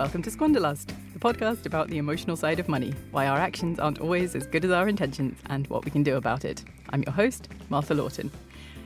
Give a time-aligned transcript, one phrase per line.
[0.00, 4.00] Welcome to Squanderlust, the podcast about the emotional side of money, why our actions aren't
[4.00, 6.64] always as good as our intentions, and what we can do about it.
[6.88, 8.30] I'm your host, Martha Lawton.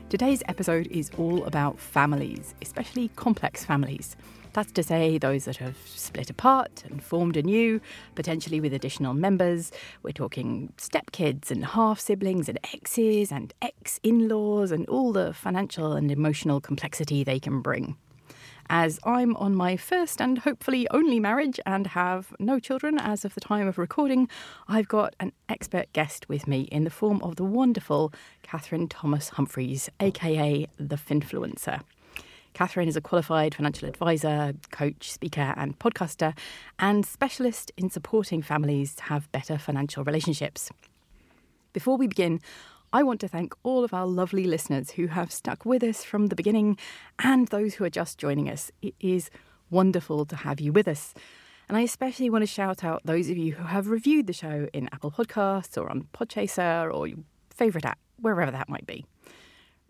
[0.08, 4.16] Today's episode is all about families, especially complex families.
[4.54, 7.80] That's to say, those that have split apart and formed anew,
[8.16, 9.70] potentially with additional members.
[10.02, 15.32] We're talking stepkids and half siblings and exes and ex in laws and all the
[15.32, 17.96] financial and emotional complexity they can bring
[18.68, 23.34] as I'm on my first and hopefully only marriage and have no children as of
[23.34, 24.28] the time of recording,
[24.68, 28.12] I've got an expert guest with me in the form of the wonderful
[28.42, 31.80] Catherine Thomas Humphreys, aka the Finfluencer.
[32.54, 36.36] Catherine is a qualified financial advisor, coach, speaker, and podcaster,
[36.78, 40.70] and specialist in supporting families to have better financial relationships.
[41.72, 42.40] Before we begin,
[42.94, 46.28] I want to thank all of our lovely listeners who have stuck with us from
[46.28, 46.78] the beginning
[47.18, 48.70] and those who are just joining us.
[48.82, 49.30] It is
[49.68, 51.12] wonderful to have you with us.
[51.68, 54.68] And I especially want to shout out those of you who have reviewed the show
[54.72, 57.18] in Apple Podcasts or on Podchaser or your
[57.50, 59.04] favourite app, wherever that might be.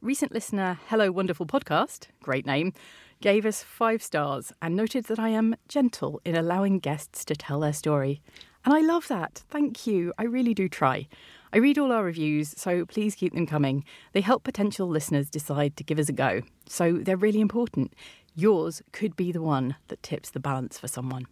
[0.01, 2.73] Recent listener Hello Wonderful Podcast, great name,
[3.21, 7.61] gave us five stars and noted that I am gentle in allowing guests to tell
[7.61, 8.23] their story.
[8.65, 9.43] And I love that.
[9.51, 10.15] Thank you.
[10.17, 11.07] I really do try.
[11.55, 13.85] I read all our reviews, so please keep them coming.
[14.13, 17.95] They help potential listeners decide to give us a go, so they're really important.
[18.35, 21.29] Yours could be the one that tips the balance for someone.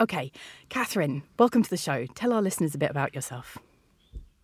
[0.00, 0.32] Okay,
[0.68, 2.06] Catherine, welcome to the show.
[2.06, 3.56] Tell our listeners a bit about yourself.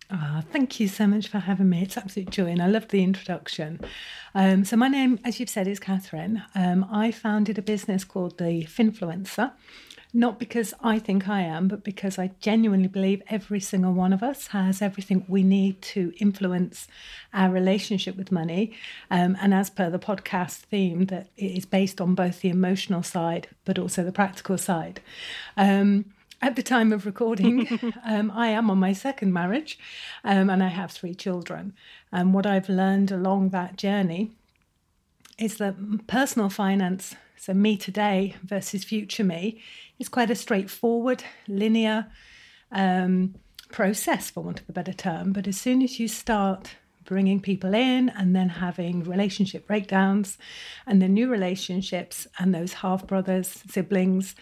[0.09, 1.81] Oh, thank you so much for having me.
[1.81, 3.81] It's absolute joy, and I love the introduction.
[4.33, 6.43] Um, so, my name, as you've said, is Catherine.
[6.55, 9.51] Um, I founded a business called the Finfluencer,
[10.15, 14.23] not because I think I am, but because I genuinely believe every single one of
[14.23, 16.87] us has everything we need to influence
[17.33, 18.71] our relationship with money.
[19.11, 23.03] Um, and as per the podcast theme, that it is based on both the emotional
[23.03, 25.01] side but also the practical side.
[25.57, 26.05] Um,
[26.41, 27.67] at the time of recording,
[28.05, 29.77] um, I am on my second marriage
[30.23, 31.73] um, and I have three children.
[32.13, 34.31] And what I've learned along that journey
[35.37, 39.61] is that personal finance, so me today versus future me,
[39.99, 42.07] is quite a straightforward, linear
[42.71, 43.35] um,
[43.71, 45.33] process, for want of a better term.
[45.33, 46.75] But as soon as you start
[47.05, 50.37] bringing people in and then having relationship breakdowns
[50.87, 54.35] and then new relationships and those half brothers, siblings,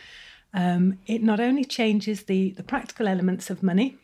[0.53, 3.97] um, it not only changes the, the practical elements of money,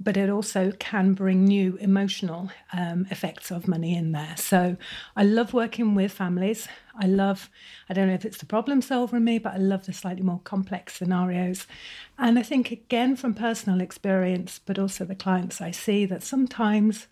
[0.00, 4.34] but it also can bring new emotional um, effects of money in there.
[4.36, 4.76] So
[5.16, 6.68] I love working with families.
[6.94, 7.50] I love,
[7.88, 10.22] I don't know if it's the problem solver in me, but I love the slightly
[10.22, 11.66] more complex scenarios.
[12.16, 17.08] And I think, again, from personal experience, but also the clients I see, that sometimes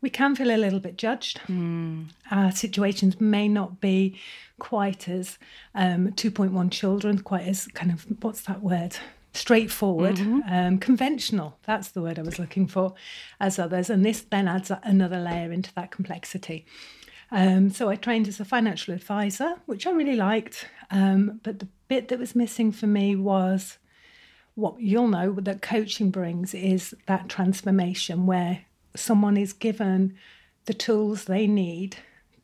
[0.00, 1.40] we can feel a little bit judged.
[1.48, 2.08] Mm.
[2.30, 4.18] Our situations may not be
[4.58, 5.38] quite as
[5.74, 8.96] um, 2.1 children, quite as kind of, what's that word?
[9.32, 10.40] Straightforward, mm-hmm.
[10.52, 12.94] um, conventional, that's the word I was looking for,
[13.38, 13.90] as others.
[13.90, 16.66] And this then adds another layer into that complexity.
[17.30, 20.66] Um, so I trained as a financial advisor, which I really liked.
[20.90, 23.78] Um, but the bit that was missing for me was
[24.54, 28.64] what you'll know that coaching brings is that transformation where
[28.96, 30.16] someone is given
[30.64, 31.98] the tools they need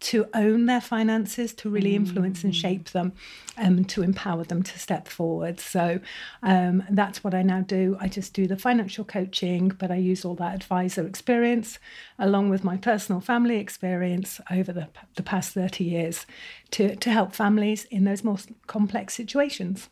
[0.04, 2.44] to own their finances, to really influence mm.
[2.44, 3.14] and shape them,
[3.56, 5.58] um, to empower them to step forward.
[5.60, 5.98] So
[6.42, 7.96] um, that's what I now do.
[7.98, 11.78] I just do the financial coaching, but I use all that advisor experience
[12.18, 16.26] along with my personal family experience over the, the past 30 years
[16.72, 18.36] to, to help families in those more
[18.66, 19.88] complex situations.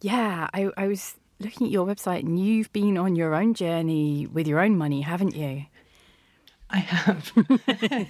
[0.00, 4.26] Yeah, I, I was looking at your website, and you've been on your own journey
[4.26, 5.66] with your own money, haven't you?
[6.70, 7.32] I have.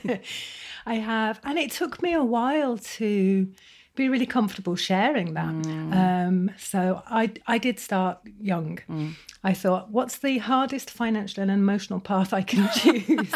[0.87, 1.41] I have.
[1.45, 3.49] And it took me a while to
[3.97, 5.55] be really comfortable sharing that.
[5.55, 5.95] Mm.
[5.95, 8.81] Um, so I, I did start young.
[8.89, 9.15] Mm.
[9.45, 13.33] I thought, what's the hardest financial and emotional path I can choose?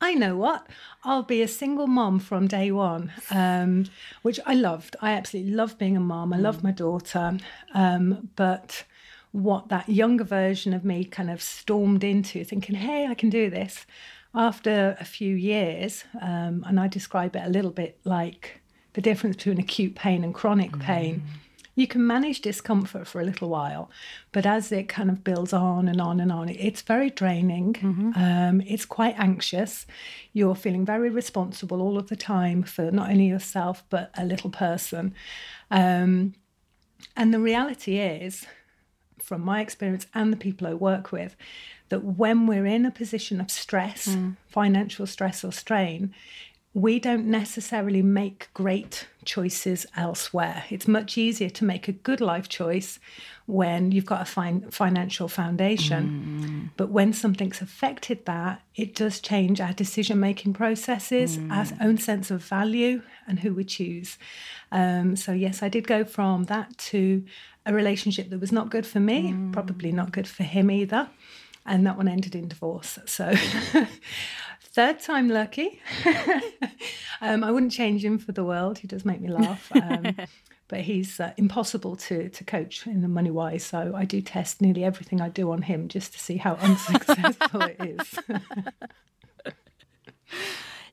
[0.00, 0.66] I know what.
[1.02, 3.86] I'll be a single mom from day one, um,
[4.22, 4.96] which I loved.
[5.02, 6.32] I absolutely love being a mom.
[6.32, 6.42] I mm.
[6.42, 7.38] love my daughter.
[7.74, 8.84] Um, but
[9.32, 13.50] what that younger version of me kind of stormed into, thinking, hey, I can do
[13.50, 13.84] this.
[14.34, 18.60] After a few years, um, and I describe it a little bit like
[18.94, 20.80] the difference between acute pain and chronic mm.
[20.80, 21.22] pain.
[21.76, 23.90] You can manage discomfort for a little while,
[24.30, 27.74] but as it kind of builds on and on and on, it's very draining.
[27.74, 28.12] Mm-hmm.
[28.14, 29.84] Um, it's quite anxious.
[30.32, 34.50] You're feeling very responsible all of the time for not only yourself, but a little
[34.50, 35.14] person.
[35.70, 36.34] Um,
[37.16, 38.46] and the reality is,
[39.20, 41.34] from my experience and the people I work with,
[41.94, 44.34] that when we're in a position of stress, mm.
[44.48, 46.12] financial stress or strain,
[46.72, 50.64] we don't necessarily make great choices elsewhere.
[50.70, 52.98] It's much easier to make a good life choice
[53.46, 56.02] when you've got a fin- financial foundation.
[56.10, 56.70] Mm.
[56.76, 61.52] But when something's affected that, it does change our decision making processes, mm.
[61.52, 64.18] our own sense of value, and who we choose.
[64.72, 67.24] Um, so, yes, I did go from that to
[67.64, 69.52] a relationship that was not good for me, mm.
[69.52, 71.08] probably not good for him either.
[71.66, 72.98] And that one ended in divorce.
[73.06, 73.34] So,
[74.60, 75.80] third time lucky.
[77.20, 78.78] um, I wouldn't change him for the world.
[78.78, 79.70] He does make me laugh.
[79.74, 80.14] Um,
[80.68, 83.64] but he's uh, impossible to, to coach in the money wise.
[83.64, 87.62] So I do test nearly everything I do on him just to see how unsuccessful
[87.62, 88.18] it is.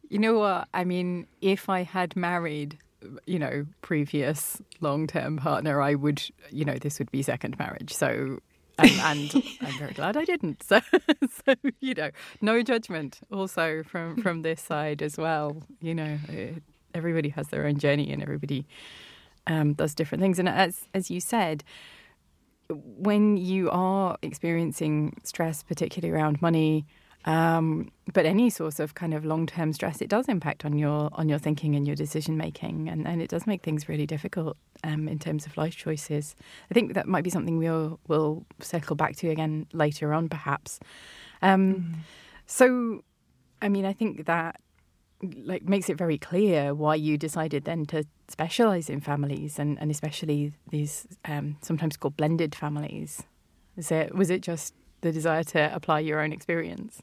[0.09, 0.67] you know what?
[0.73, 2.77] I mean, if I had married
[3.25, 6.21] you know, previous long term partner, I would,
[6.51, 7.93] you know, this would be second marriage.
[7.93, 8.39] So
[8.81, 10.63] and, and I'm very glad I didn't.
[10.71, 10.79] So,
[11.45, 12.11] so you know,
[12.41, 13.19] no judgment.
[13.31, 15.63] Also from from this side as well.
[15.81, 16.63] You know, it,
[16.93, 18.67] everybody has their own journey, and everybody
[19.47, 20.39] um, does different things.
[20.39, 21.63] And as as you said,
[22.69, 26.85] when you are experiencing stress, particularly around money,
[27.25, 31.09] um, but any source of kind of long term stress, it does impact on your
[31.13, 34.57] on your thinking and your decision making, and, and it does make things really difficult
[34.83, 36.35] um, in terms of life choices.
[36.69, 40.79] I think that might be something we'll will circle back to again later on, perhaps.
[41.41, 41.95] Um, mm.
[42.47, 43.03] So,
[43.61, 44.59] I mean, I think that
[45.43, 49.91] like makes it very clear why you decided then to specialize in families and, and
[49.91, 53.23] especially these um, sometimes called blended families.
[53.77, 57.01] Is it was it just the desire to apply your own experience?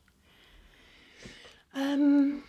[1.74, 2.42] Um,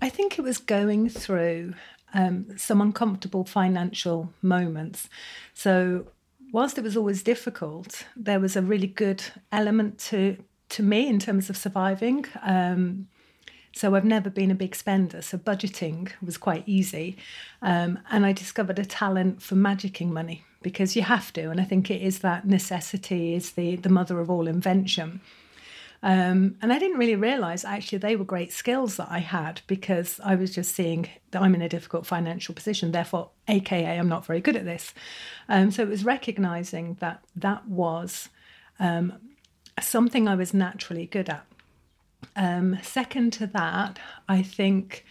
[0.00, 1.74] I think it was going through
[2.14, 5.08] um, some uncomfortable financial moments.
[5.54, 6.06] So,
[6.52, 10.36] whilst it was always difficult, there was a really good element to
[10.70, 12.26] to me in terms of surviving.
[12.42, 13.08] Um,
[13.72, 17.16] so I've never been a big spender, so budgeting was quite easy,
[17.62, 21.64] um, and I discovered a talent for magicking money because you have to, and I
[21.64, 25.20] think it is that necessity is the the mother of all invention.
[26.02, 30.20] Um, and I didn't really realize actually they were great skills that I had because
[30.24, 32.92] I was just seeing that I'm in a difficult financial position.
[32.92, 34.94] Therefore, AKA, I'm not very good at this.
[35.48, 38.28] Um, so it was recognizing that that was
[38.78, 39.14] um,
[39.80, 41.44] something I was naturally good at.
[42.36, 45.04] Um, second to that, I think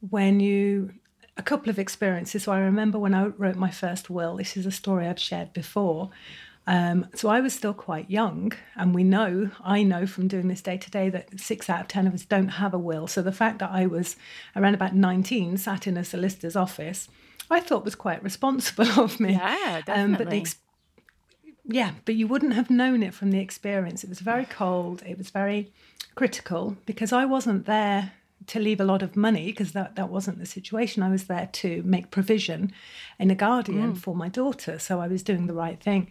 [0.00, 0.92] when you
[1.36, 2.44] a couple of experiences.
[2.44, 5.52] So I remember when I wrote my first will, this is a story I've shared
[5.52, 6.10] before.
[6.66, 10.60] Um, so I was still quite young, and we know, I know from doing this
[10.60, 13.06] day to day that six out of 10 of us don't have a will.
[13.06, 14.16] So the fact that I was
[14.56, 17.08] around about 19, sat in a solicitor's office,
[17.50, 19.32] I thought was quite responsible of me.
[19.32, 20.02] Yeah, definitely.
[20.02, 20.56] Um, but the ex-
[21.68, 24.04] yeah, but you wouldn't have known it from the experience.
[24.04, 25.72] It was very cold, it was very
[26.14, 28.12] critical because I wasn't there
[28.46, 31.02] to leave a lot of money because that, that wasn't the situation.
[31.02, 32.72] I was there to make provision
[33.18, 33.98] in a guardian mm.
[33.98, 34.78] for my daughter.
[34.78, 36.08] So I was doing the right thing.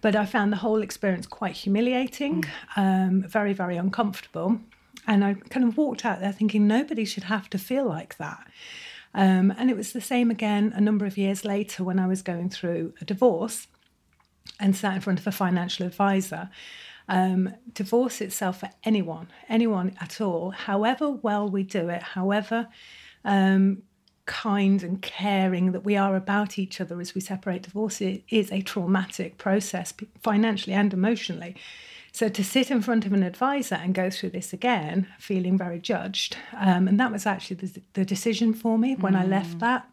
[0.00, 2.48] But I found the whole experience quite humiliating, mm.
[2.76, 4.60] um, very, very uncomfortable.
[5.06, 8.46] And I kind of walked out there thinking nobody should have to feel like that.
[9.14, 12.22] Um, and it was the same again a number of years later when I was
[12.22, 13.66] going through a divorce
[14.60, 16.50] and sat in front of a financial advisor.
[17.08, 22.68] Um, divorce itself for anyone, anyone at all, however well we do it, however
[23.24, 23.82] um,
[24.28, 28.60] kind and caring that we are about each other as we separate divorce is a
[28.60, 29.92] traumatic process,
[30.22, 31.56] financially and emotionally.
[32.12, 35.80] So to sit in front of an advisor and go through this again, feeling very
[35.80, 39.20] judged, um, and that was actually the, the, decision for me when mm.
[39.20, 39.60] I left mm.
[39.60, 39.90] that,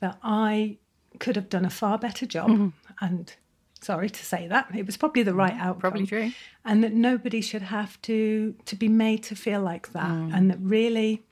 [0.00, 0.78] that I
[1.18, 2.50] could have done a far better job.
[2.50, 2.72] Mm.
[3.00, 3.34] And
[3.82, 4.68] Sorry to say that.
[4.72, 5.80] It was probably the right outcome.
[5.80, 6.30] Probably true.
[6.64, 10.06] And that nobody should have to to be made to feel like that.
[10.06, 10.32] Mm.
[10.32, 11.24] And that really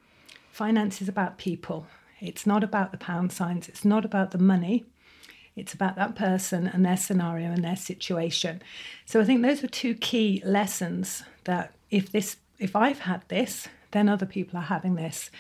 [0.51, 1.87] finance is about people.
[2.21, 3.69] It's not about the pound signs.
[3.69, 4.85] It's not about the money.
[5.57, 8.63] It's about that person and their scenario and their situation.
[9.05, 13.69] So I think those were two key lessons that if this if I've had this,
[13.93, 15.31] then other people are having this.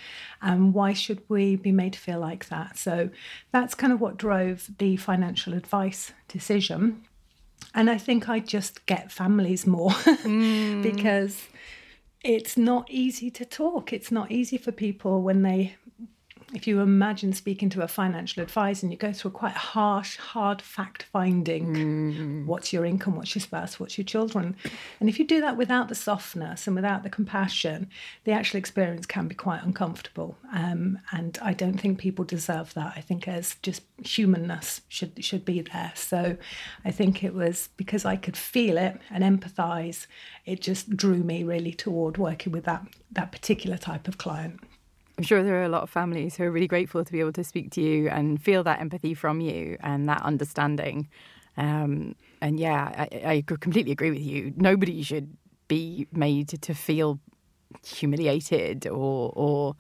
[0.43, 2.79] And why should we be made to feel like that?
[2.79, 3.11] So
[3.53, 7.05] that's kind of what drove the financial advice decision.
[7.75, 10.83] And I think I just get families more mm.
[10.83, 11.49] because
[12.23, 13.93] it's not easy to talk.
[13.93, 15.77] It's not easy for people when they
[16.52, 20.16] if you imagine speaking to a financial advisor and you go through a quite harsh,
[20.16, 24.57] hard fact finding what's your income, what's your spouse, what's your children.
[24.99, 27.88] And if you do that without the softness and without the compassion,
[28.25, 30.37] the actual experience can be quite uncomfortable.
[30.52, 32.95] Um, and I don't think people deserve that.
[32.97, 35.92] I think as just humanness should should be there.
[35.95, 36.37] So
[36.85, 40.07] I think it was because I could feel it and empathize,
[40.47, 44.61] it just drew me really toward working with that that particular type of client.
[45.21, 47.35] I'm sure there are a lot of families who are really grateful to be able
[47.35, 51.11] to speak to you and feel that empathy from you and that understanding.
[51.59, 54.55] Um, and yeah, I, I completely agree with you.
[54.57, 55.37] Nobody should
[55.69, 57.21] be made to feel
[57.87, 59.77] humiliated or or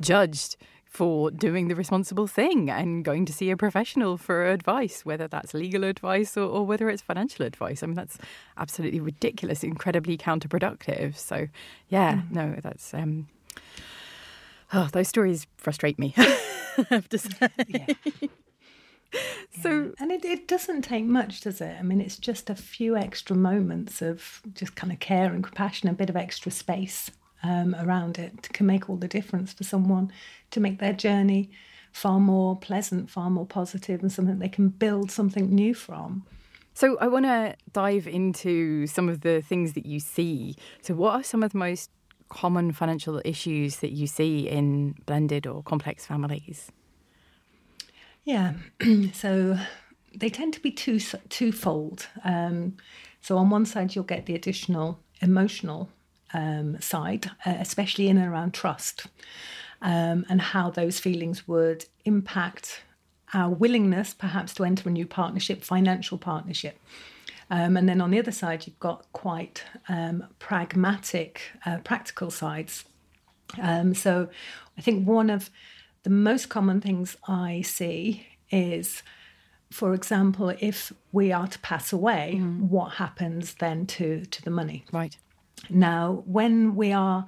[0.00, 5.28] judged for doing the responsible thing and going to see a professional for advice, whether
[5.28, 7.82] that's legal advice or, or whether it's financial advice.
[7.82, 8.16] I mean, that's
[8.56, 11.14] absolutely ridiculous, incredibly counterproductive.
[11.14, 11.48] So,
[11.90, 13.28] yeah, no, that's um,
[14.72, 16.14] Oh, those stories frustrate me.
[16.18, 17.48] I have to say.
[17.66, 17.86] Yeah.
[19.62, 19.88] So, Yeah.
[19.98, 21.76] and it, it doesn't take much, does it?
[21.78, 25.88] I mean, it's just a few extra moments of just kind of care and compassion,
[25.88, 27.10] a bit of extra space
[27.42, 30.12] um, around it can make all the difference for someone
[30.50, 31.50] to make their journey
[31.92, 36.26] far more pleasant, far more positive, and something they can build something new from.
[36.74, 40.54] so I want to dive into some of the things that you see.
[40.82, 41.90] So, what are some of the most
[42.28, 46.70] common financial issues that you see in blended or complex families?
[48.24, 48.54] Yeah,
[49.12, 49.58] so
[50.14, 52.08] they tend to be two twofold.
[52.24, 52.76] Um,
[53.20, 55.88] so on one side, you'll get the additional emotional
[56.34, 59.06] um, side, uh, especially in and around trust,
[59.82, 62.82] um, and how those feelings would impact
[63.34, 66.78] our willingness, perhaps, to enter a new partnership, financial partnership.
[67.50, 72.84] Um, and then on the other side, you've got quite um, pragmatic, uh, practical sides.
[73.60, 74.28] Um, so
[74.76, 75.50] I think one of
[76.02, 79.02] the most common things I see is,
[79.70, 84.84] for example, if we are to pass away, what happens then to, to the money?
[84.92, 85.16] Right.
[85.70, 87.26] Now, when we are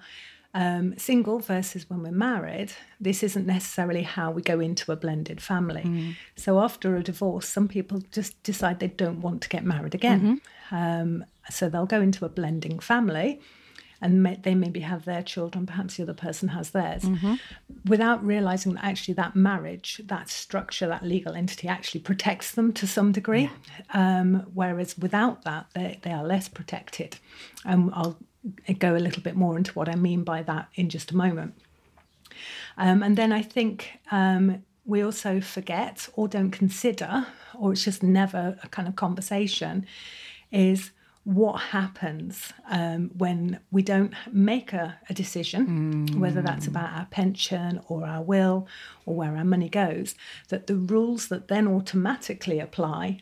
[0.55, 5.41] um, single versus when we're married, this isn't necessarily how we go into a blended
[5.41, 5.83] family.
[6.37, 10.41] So, after a divorce, some people just decide they don't want to get married again.
[10.73, 13.41] Um, so, they'll go into a blending family
[14.03, 17.05] and may, they maybe have their children, perhaps the other person has theirs,
[17.85, 22.87] without realizing that actually that marriage, that structure, that legal entity actually protects them to
[22.87, 23.51] some degree.
[23.93, 27.19] Um, whereas without that, they, they are less protected.
[27.65, 28.17] And I'll
[28.79, 31.55] go a little bit more into what I mean by that in just a moment.
[32.77, 37.27] Um, and then I think um, we also forget or don't consider,
[37.59, 39.87] or it's just never a kind of conversation,
[40.51, 40.91] is
[41.25, 47.81] what happens um, when we don't make a, a decision, whether that's about our pension
[47.89, 48.67] or our will
[49.05, 50.15] or where our money goes,
[50.49, 53.21] that the rules that then automatically apply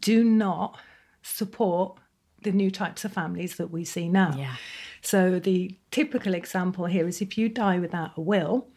[0.00, 0.78] do not
[1.22, 1.98] support
[2.44, 4.34] the new types of families that we see now.
[4.38, 4.54] Yeah.
[5.02, 8.68] So the typical example here is if you die without a will,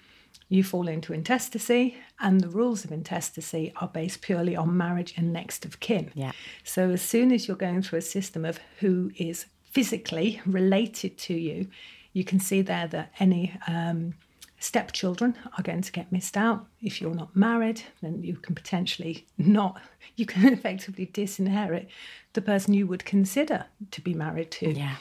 [0.49, 5.31] you fall into intestacy, and the rules of intestacy are based purely on marriage and
[5.31, 6.11] next of kin.
[6.15, 6.31] Yeah.
[6.63, 11.33] So as soon as you're going through a system of who is physically related to
[11.33, 11.67] you,
[12.13, 14.15] you can see there that any um,
[14.59, 16.65] stepchildren are going to get missed out.
[16.81, 19.79] If you're not married, then you can potentially not,
[20.15, 21.89] you can effectively disinherit
[22.33, 24.71] the person you would consider to be married to.
[24.71, 24.95] Yeah.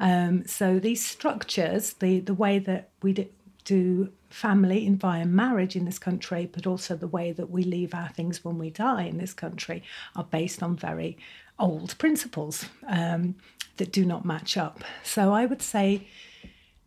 [0.00, 3.26] Um, so these structures, the the way that we do,
[3.64, 7.94] do family in via marriage in this country, but also the way that we leave
[7.94, 9.82] our things when we die in this country,
[10.14, 11.16] are based on very
[11.58, 13.34] old principles um,
[13.76, 14.84] that do not match up.
[15.02, 16.06] So I would say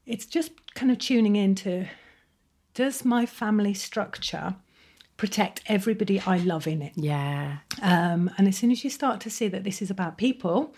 [0.05, 1.87] it's just kind of tuning into
[2.79, 4.55] does my family structure
[5.17, 6.93] protect everybody I love in it?
[6.95, 7.57] Yeah.
[7.81, 10.73] Um, and as soon as you start to see that this is about people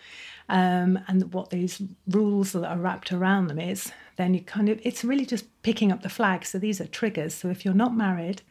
[0.50, 4.82] um, and what these rules that are wrapped around them is, then you kind of,
[4.82, 6.44] it's really just picking up the flag.
[6.44, 7.36] So these are triggers.
[7.36, 8.42] So if you're not married,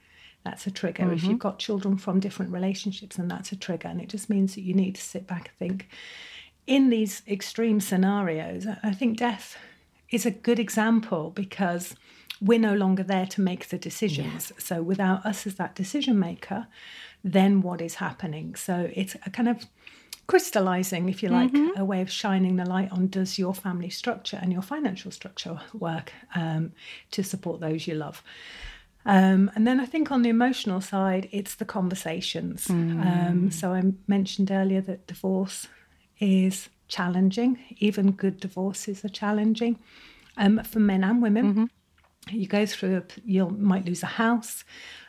[0.45, 1.02] that's a trigger.
[1.02, 1.14] Mm-hmm.
[1.14, 3.88] If you've got children from different relationships, then that's a trigger.
[3.88, 5.88] And it just means that you need to sit back and think
[6.69, 9.59] in these extreme scenarios, I think death
[10.09, 11.97] is a good example because
[12.40, 14.52] we're no longer there to make the decisions.
[14.54, 14.62] Yeah.
[14.62, 16.66] So without us as that decision maker,
[17.23, 18.54] then what is happening?
[18.54, 19.66] So it's a kind of
[20.26, 21.78] crystallizing, if you like, mm-hmm.
[21.78, 25.61] a way of shining the light on does your family structure and your financial structure
[25.75, 26.73] work um,
[27.11, 28.23] to support those you love.
[29.04, 32.68] Um, and then I think on the emotional side, it's the conversations.
[32.68, 33.06] Mm.
[33.06, 35.68] Um, so I mentioned earlier that divorce
[36.20, 39.78] is challenging, even good divorces are challenging
[40.37, 41.44] um, for men and women.
[41.47, 41.64] Mm-hmm.
[42.28, 44.64] You go through, you might lose a house.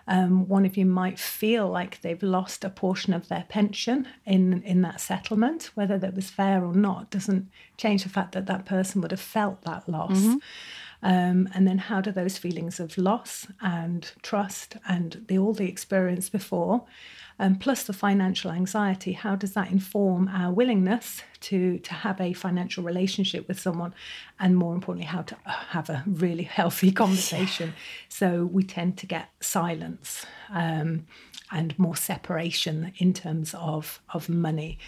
[0.07, 4.63] Um, one of you might feel like they've lost a portion of their pension in
[4.63, 8.65] in that settlement, whether that was fair or not, doesn't change the fact that that
[8.65, 10.17] person would have felt that loss.
[10.17, 10.37] Mm-hmm.
[11.03, 15.67] Um, and then how do those feelings of loss and trust and the, all the
[15.67, 16.85] experience before
[17.41, 22.33] um, plus the financial anxiety, how does that inform our willingness to, to have a
[22.33, 23.95] financial relationship with someone?
[24.39, 27.73] And more importantly, how to uh, have a really healthy conversation.
[28.09, 30.25] So we tend to get silence.
[30.53, 31.07] Um,
[31.53, 34.79] and more separation in terms of of money.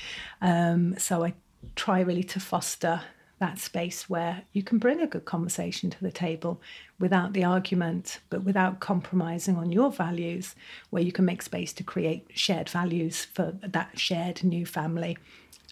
[0.41, 1.33] Um, so I
[1.75, 3.01] try really to foster
[3.43, 6.61] that space where you can bring a good conversation to the table
[6.97, 10.55] without the argument, but without compromising on your values,
[10.91, 15.17] where you can make space to create shared values for that shared new family,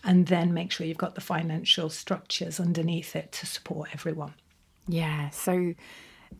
[0.03, 4.33] and then make sure you've got the financial structures underneath it to support everyone.
[4.89, 5.29] Yeah.
[5.29, 5.73] So,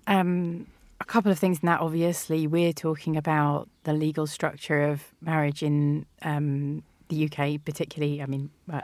[0.07, 0.67] um,
[0.99, 1.79] a couple of things in that.
[1.79, 8.21] Obviously, we're talking about the legal structure of marriage in um, the UK, particularly.
[8.21, 8.81] I mean, uh,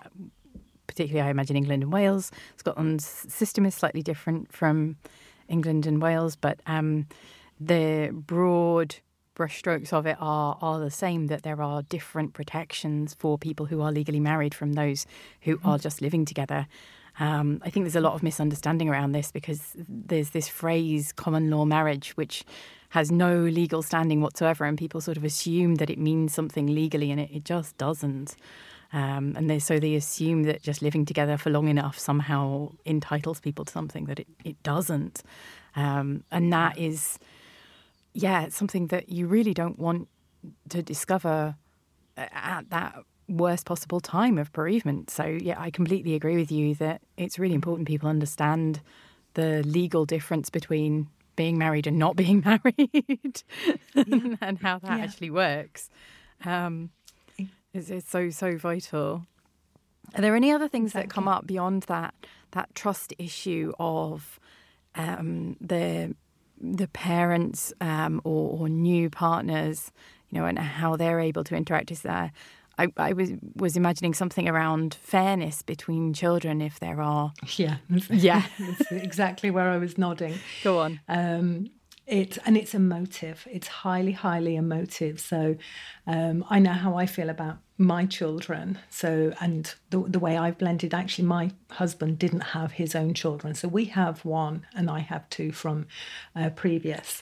[0.87, 2.31] particularly I imagine England and Wales.
[2.55, 4.97] Scotland's system is slightly different from
[5.47, 7.07] England and Wales, but um,
[7.59, 8.95] the broad
[9.35, 11.27] brushstrokes of it are are the same.
[11.27, 15.05] That there are different protections for people who are legally married from those
[15.41, 15.67] who mm-hmm.
[15.67, 16.67] are just living together.
[17.19, 21.49] Um, I think there's a lot of misunderstanding around this because there's this phrase "common
[21.49, 22.43] law marriage," which
[22.89, 27.11] has no legal standing whatsoever, and people sort of assume that it means something legally,
[27.11, 28.35] and it, it just doesn't.
[28.93, 33.39] Um, and they, so they assume that just living together for long enough somehow entitles
[33.39, 35.23] people to something that it, it doesn't.
[35.75, 37.19] Um, and that is,
[38.13, 40.07] yeah, it's something that you really don't want
[40.69, 41.55] to discover
[42.15, 45.09] at that worst possible time of bereavement.
[45.09, 48.81] So, yeah, I completely agree with you that it's really important people understand
[49.33, 53.43] the legal difference between being married and not being married
[53.95, 54.35] yeah.
[54.41, 55.03] and how that yeah.
[55.03, 55.89] actually works.
[56.45, 56.91] Um,
[57.73, 59.25] it's, it's so so vital.
[60.15, 61.07] Are there any other things exactly.
[61.07, 62.13] that come up beyond that
[62.51, 64.39] that trust issue of
[64.95, 66.15] um, the
[66.59, 69.91] the parents um, or, or, new partners,
[70.31, 71.91] you know, and how they're able to interact?
[71.91, 72.31] Is there?
[72.79, 77.33] I, I was was imagining something around fairness between children if there are.
[77.55, 77.77] Yeah,
[78.09, 80.35] yeah, that's exactly where I was nodding.
[80.63, 80.99] Go on.
[81.07, 81.69] Um,
[82.07, 83.47] it and it's emotive.
[83.51, 85.19] It's highly, highly emotive.
[85.19, 85.57] So
[86.07, 88.79] um, I know how I feel about my children.
[88.89, 90.93] So and the the way I've blended.
[90.93, 95.29] Actually, my husband didn't have his own children, so we have one, and I have
[95.29, 95.87] two from
[96.35, 97.21] uh, previous.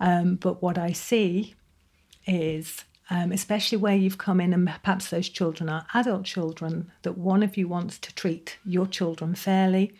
[0.00, 1.54] Um, but what I see
[2.26, 7.18] is um, especially where you've come in and perhaps those children are adult children, that
[7.18, 9.92] one of you wants to treat your children fairly,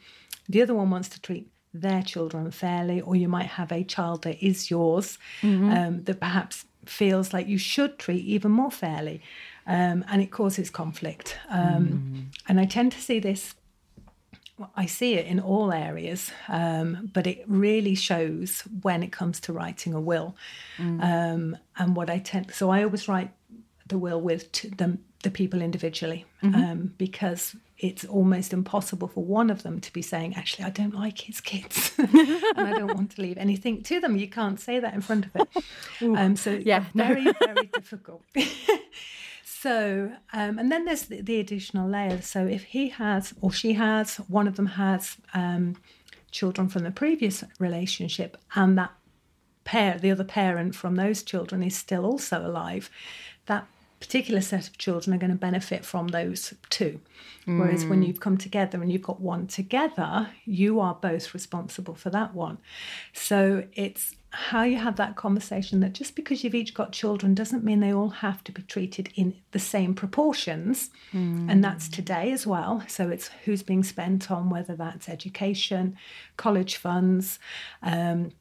[0.48, 4.22] the other one wants to treat their children fairly, or you might have a child
[4.22, 5.70] that is yours mm-hmm.
[5.70, 9.20] um, that perhaps feels like you should treat even more fairly.
[9.66, 11.38] Um, and it causes conflict.
[11.48, 12.38] Um, mm.
[12.48, 13.54] And I tend to see this,
[14.76, 19.52] I see it in all areas, um, but it really shows when it comes to
[19.52, 20.36] writing a will.
[20.76, 21.02] Mm.
[21.02, 23.30] Um, and what I tend, so I always write
[23.88, 26.54] the will with the, the people individually mm-hmm.
[26.54, 30.94] Um, because it's almost impossible for one of them to be saying, actually, I don't
[30.94, 32.08] like his kids and
[32.56, 34.16] I don't want to leave anything to them.
[34.16, 35.64] You can't say that in front of it.
[36.00, 38.22] Um, so, yeah, very, very difficult.
[39.44, 42.20] so, um, and then there's the, the, additional layer.
[42.20, 45.76] So, if he has or she has, one of them has um,
[46.30, 48.92] children from the previous relationship, and that
[49.64, 52.90] pair, the other parent from those children, is still also alive,
[53.46, 53.66] that
[54.04, 57.00] particular set of children are going to benefit from those two.
[57.46, 57.58] Mm.
[57.58, 58.06] Whereas when mm.
[58.06, 62.58] you've come together and you've got one together, you are both responsible for that one.
[63.14, 67.64] So it's how you have that conversation that just because you've each got children doesn't
[67.64, 70.90] mean they all have to be treated in the same proportions.
[71.14, 71.50] Mm.
[71.50, 72.84] And that's today as well.
[72.86, 75.96] So it's who's being spent on, whether that's education,
[76.36, 77.38] college funds.
[77.82, 78.32] Um,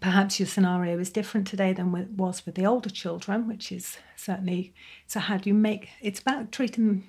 [0.00, 3.98] Perhaps your scenario is different today than it was with the older children, which is
[4.16, 4.72] certainly
[5.06, 5.20] so.
[5.20, 7.04] How do you make it's about treating them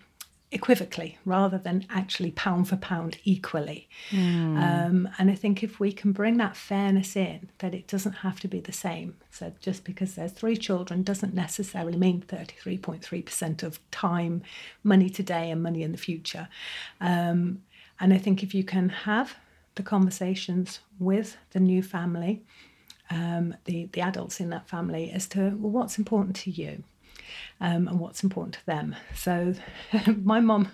[0.51, 3.87] equivocally rather than actually pound for pound equally.
[4.09, 4.57] Mm.
[4.57, 8.39] Um, and I think if we can bring that fairness in, that it doesn't have
[8.41, 9.15] to be the same.
[9.31, 14.43] So just because there's three children doesn't necessarily mean 33.3% of time,
[14.83, 16.49] money today, and money in the future.
[16.99, 17.63] Um,
[17.99, 19.35] and I think if you can have
[19.75, 22.43] the conversations with the new family,
[23.11, 26.83] um, the, the adults in that family, as to well, what's important to you
[27.59, 28.95] um, and what's important to them.
[29.13, 29.53] So,
[30.23, 30.69] my mom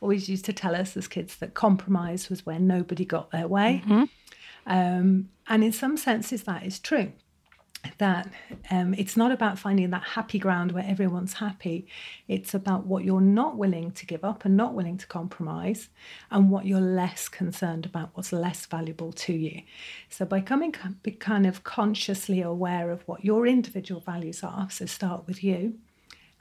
[0.00, 3.82] always used to tell us as kids that compromise was when nobody got their way.
[3.84, 4.04] Mm-hmm.
[4.66, 7.12] Um, and in some senses, that is true.
[7.96, 8.30] That
[8.70, 11.86] um, it's not about finding that happy ground where everyone's happy.
[12.28, 15.88] It's about what you're not willing to give up and not willing to compromise,
[16.30, 19.62] and what you're less concerned about, what's less valuable to you.
[20.10, 25.26] So, by coming kind of consciously aware of what your individual values are, so start
[25.26, 25.78] with you,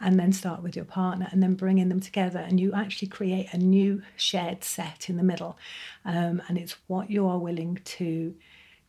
[0.01, 3.53] and then start with your partner and then bringing them together and you actually create
[3.53, 5.57] a new shared set in the middle
[6.05, 8.33] um, and it's what you are willing to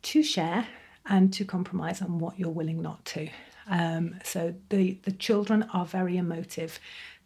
[0.02, 0.66] to share
[1.06, 3.28] and to compromise on what you're willing not to.
[3.68, 6.78] Um, so the the children are very emotive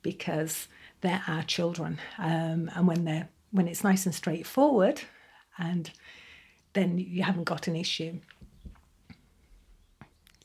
[0.03, 0.69] because
[1.01, 1.99] they're our children.
[2.19, 5.03] Um, and when they're when it's nice and straightforward
[5.59, 5.91] and
[6.73, 8.19] then you haven't got an issue.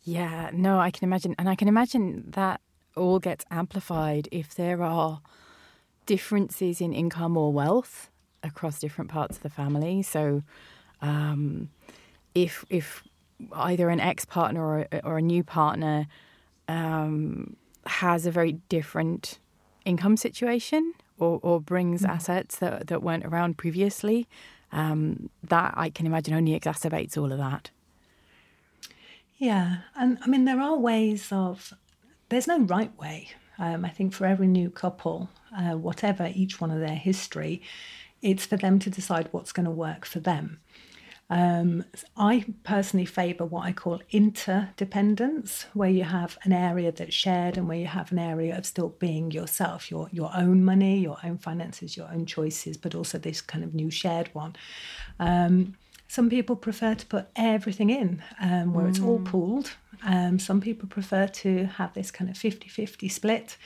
[0.03, 2.61] Yeah no i can imagine and i can imagine that
[2.95, 5.21] all gets amplified if there are
[6.05, 8.09] differences in income or wealth
[8.43, 10.01] across different parts of the family.
[10.01, 10.43] So,
[11.01, 11.69] um,
[12.35, 13.03] if if
[13.53, 16.07] either an ex partner or, or, a new partner
[16.67, 19.39] um, has a very different
[19.85, 22.09] income situation or, or brings mm.
[22.09, 24.27] assets that, that weren't around previously,
[24.71, 27.71] um, that I can imagine only exacerbates all of that.
[29.37, 31.73] Yeah, and I mean, there are ways of
[32.27, 33.29] there's no right way.
[33.57, 37.61] Um, I think for every new couple, uh, whatever each one of their history,
[38.21, 40.59] it's for them to decide what's going to work for them.
[41.29, 41.85] Um,
[42.17, 47.67] I personally favour what I call interdependence, where you have an area that's shared and
[47.67, 51.37] where you have an area of still being yourself, your your own money, your own
[51.37, 54.55] finances, your own choices, but also this kind of new shared one.
[55.19, 55.75] Um,
[56.07, 58.89] some people prefer to put everything in um, where mm.
[58.89, 59.25] it's all mm.
[59.25, 63.57] pooled um, some people prefer to have this kind of 50 50 split.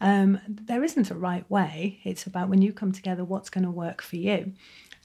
[0.00, 2.00] Um, there isn't a right way.
[2.04, 4.52] It's about when you come together, what's going to work for you.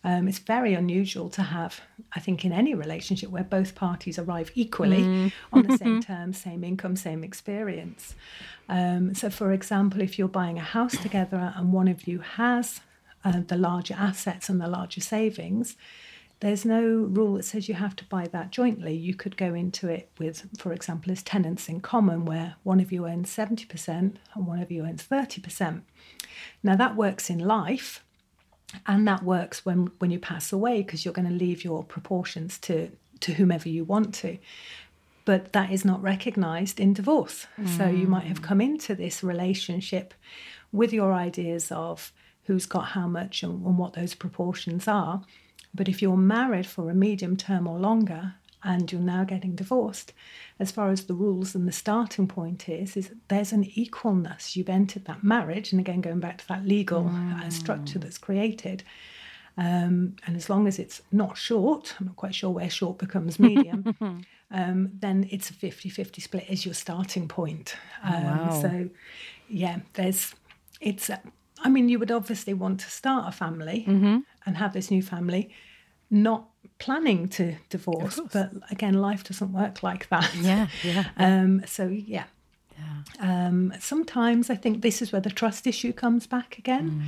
[0.04, 1.80] Um, it's very unusual to have,
[2.14, 5.32] I think, in any relationship where both parties arrive equally mm.
[5.54, 8.16] on the same terms, same income, same experience.
[8.68, 12.82] Um, so, for example, if you're buying a house together and one of you has
[13.24, 15.78] uh, the larger assets and the larger savings,
[16.44, 18.94] there's no rule that says you have to buy that jointly.
[18.94, 22.92] You could go into it with, for example, as tenants in common, where one of
[22.92, 25.84] you owns 70% and one of you owns 30%.
[26.62, 28.04] Now, that works in life,
[28.86, 32.58] and that works when, when you pass away because you're going to leave your proportions
[32.60, 34.38] to, to whomever you want to.
[35.26, 37.48] But that is not recognized in divorce.
[37.58, 37.78] Mm.
[37.78, 40.14] So you might have come into this relationship
[40.72, 42.12] with your ideas of
[42.46, 45.24] who's got how much and, and what those proportions are
[45.74, 50.14] but if you're married for a medium term or longer and you're now getting divorced,
[50.60, 54.56] as far as the rules and the starting point is, is there's an equalness.
[54.56, 57.46] You've entered that marriage, and again, going back to that legal mm.
[57.46, 58.84] uh, structure that's created.
[59.58, 63.40] Um, and as long as it's not short, I'm not quite sure where short becomes
[63.40, 63.96] medium,
[64.52, 67.76] um, then it's a 50 50 split as your starting point.
[68.04, 68.62] Oh, um, wow.
[68.62, 68.90] So,
[69.50, 70.34] yeah, there's,
[70.82, 71.10] it's,
[71.60, 74.20] I mean, you would obviously want to start a family mm-hmm.
[74.46, 75.54] and have this new family,
[76.10, 76.48] not
[76.84, 78.20] planning to divorce.
[78.34, 80.30] But again, life doesn't work like that.
[80.36, 81.06] Yeah, yeah.
[81.18, 82.26] um, so yeah.
[82.78, 83.48] yeah.
[83.48, 86.90] Um, sometimes I think this is where the trust issue comes back again.
[86.92, 87.04] Mm.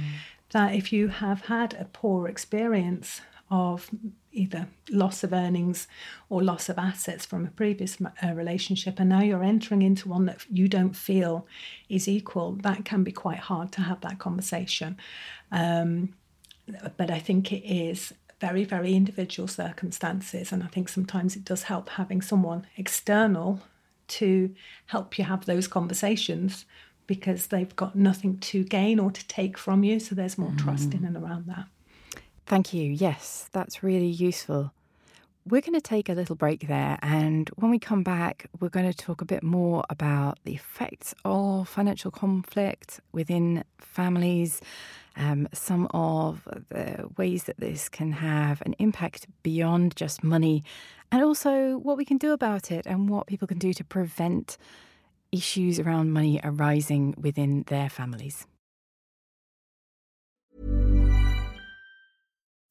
[0.51, 3.19] That if you have had a poor experience
[3.51, 3.89] of
[4.31, 5.87] either loss of earnings
[6.29, 10.25] or loss of assets from a previous uh, relationship, and now you're entering into one
[10.25, 11.45] that you don't feel
[11.89, 14.95] is equal, that can be quite hard to have that conversation.
[15.51, 16.13] Um,
[16.95, 21.63] but I think it is very, very individual circumstances, and I think sometimes it does
[21.63, 23.61] help having someone external
[24.07, 24.53] to
[24.87, 26.65] help you have those conversations
[27.07, 29.99] because they've got nothing to gain or to take from you.
[29.99, 30.57] So there's more mm.
[30.57, 31.67] trust in and around that.
[32.45, 32.91] Thank you.
[32.91, 34.71] Yes, that's really useful.
[35.47, 38.91] We're going to take a little break there, and when we come back, we're going
[38.91, 44.59] to talk a bit more about the effects of financial conflict within families,
[45.15, 50.63] um, some of the ways that this can have an impact beyond just money,
[51.11, 54.57] and also what we can do about it and what people can do to prevent
[55.31, 58.47] issues around money arising within their families.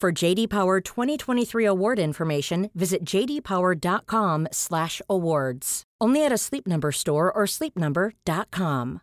[0.00, 5.82] For JD Power 2023 award information, visit jdpower.com/awards.
[6.00, 9.00] Only at a Sleep Number store or sleepnumber.com.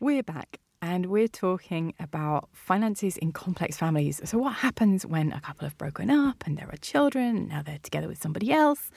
[0.00, 4.20] We're back and we're talking about finances in complex families.
[4.24, 7.62] So, what happens when a couple have broken up and there are children, and now
[7.62, 8.90] they're together with somebody else?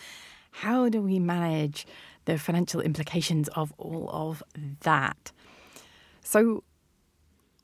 [0.49, 1.85] How do we manage
[2.25, 4.41] the financial implications of all of
[4.81, 5.31] that?
[6.23, 6.63] So,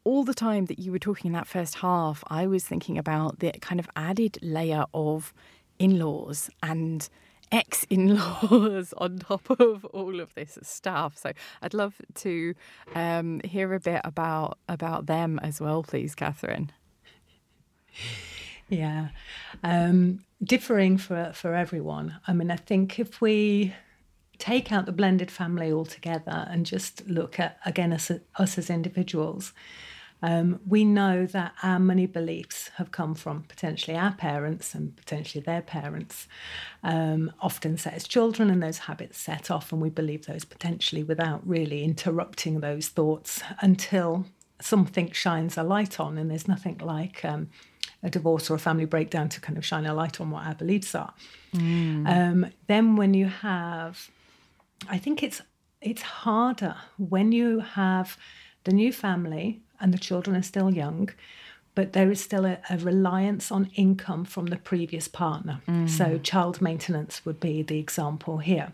[0.03, 3.39] all the time that you were talking in that first half, I was thinking about
[3.39, 5.33] the kind of added layer of
[5.79, 7.07] in laws and
[7.51, 11.17] ex in laws on top of all of this stuff.
[11.17, 12.55] So I'd love to
[12.95, 16.71] um, hear a bit about about them as well, please, Catherine.
[18.69, 19.09] Yeah,
[19.65, 22.21] um, differing for for everyone.
[22.25, 23.73] I mean, I think if we
[24.37, 29.51] take out the blended family altogether and just look at again us, us as individuals,
[30.21, 35.43] um, we know that our money beliefs have come from potentially our parents and potentially
[35.43, 36.27] their parents,
[36.83, 41.03] um, often set as children, and those habits set off, and we believe those potentially
[41.03, 44.25] without really interrupting those thoughts until
[44.59, 46.17] something shines a light on.
[46.17, 47.49] And there's nothing like um,
[48.03, 50.55] a divorce or a family breakdown to kind of shine a light on what our
[50.55, 51.13] beliefs are.
[51.53, 52.07] Mm.
[52.07, 54.09] Um, then when you have,
[54.87, 55.41] I think it's
[55.81, 58.17] it's harder when you have
[58.65, 61.09] the new family and the children are still young,
[61.75, 65.61] but there is still a, a reliance on income from the previous partner.
[65.67, 65.89] Mm.
[65.89, 68.73] So, child maintenance would be the example here.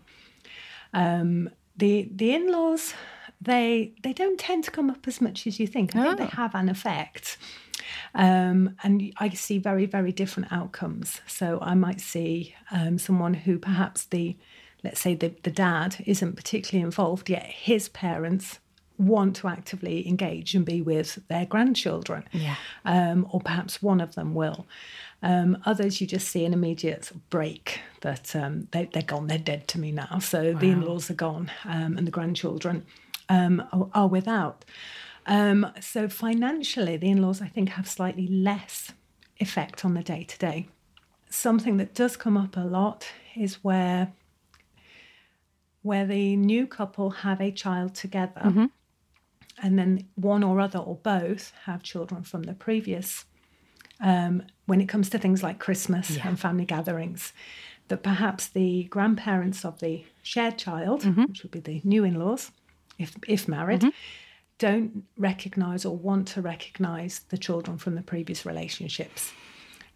[0.92, 2.94] Um, the the in laws,
[3.40, 5.94] they they don't tend to come up as much as you think.
[5.94, 6.04] I oh.
[6.04, 6.42] think they oh.
[6.42, 7.38] have an effect.
[8.14, 11.20] Um, and I see very, very different outcomes.
[11.26, 14.36] So I might see um, someone who perhaps the,
[14.82, 18.58] let's say the, the dad isn't particularly involved, yet his parents
[18.98, 22.24] want to actively engage and be with their grandchildren.
[22.32, 22.56] Yeah.
[22.84, 24.66] Um, or perhaps one of them will.
[25.22, 29.68] Um, others, you just see an immediate break that um, they, are gone, they're dead
[29.68, 30.18] to me now.
[30.18, 30.58] So wow.
[30.58, 32.84] the in laws are gone um, and the grandchildren
[33.28, 34.64] um, are, are, without.
[35.26, 38.92] Um, so financially, the in laws, I think, have slightly less
[39.38, 40.68] effect on the day to day.
[41.30, 43.06] Something that does come up a lot
[43.36, 44.12] is where
[45.82, 48.66] where the new couple have a child together mm-hmm
[49.62, 53.24] and then one or other or both have children from the previous.
[54.00, 56.28] Um, when it comes to things like Christmas yeah.
[56.28, 57.32] and family gatherings,
[57.88, 61.24] that perhaps the grandparents of the shared child, mm-hmm.
[61.24, 62.52] which would be the new in laws,
[62.98, 63.88] if, if married, mm-hmm.
[64.58, 69.32] don't recognize or want to recognize the children from the previous relationships.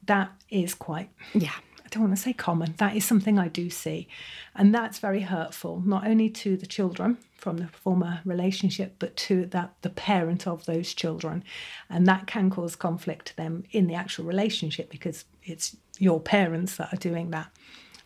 [0.07, 1.53] That is quite yeah
[1.93, 4.09] don't want to say common, that is something I do see.
[4.57, 9.47] And that's very hurtful, not only to the children from the former relationship, but to
[9.47, 11.45] that the parent of those children.
[11.91, 16.77] And that can cause conflict to them in the actual relationship because it's your parents
[16.77, 17.51] that are doing that.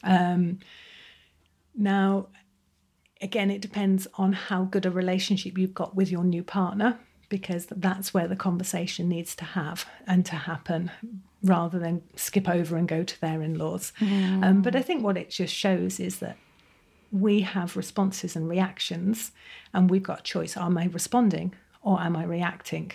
[0.02, 0.58] Um,
[1.74, 2.28] now,
[3.20, 7.66] again, it depends on how good a relationship you've got with your new partner because
[7.66, 10.90] that's where the conversation needs to have and to happen
[11.42, 13.92] rather than skip over and go to their in laws.
[14.00, 16.36] Um, but I think what it just shows is that
[17.12, 19.32] we have responses and reactions,
[19.72, 20.56] and we've got a choice.
[20.56, 22.90] Am I responding or am I reacting?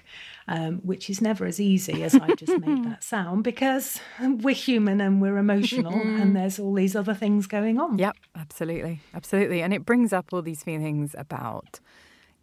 [0.50, 5.00] Um, which is never as easy as I just made that sound because we're human
[5.00, 7.98] and we're emotional, and there's all these other things going on.
[7.98, 11.80] Yep, absolutely, absolutely, and it brings up all these feelings about,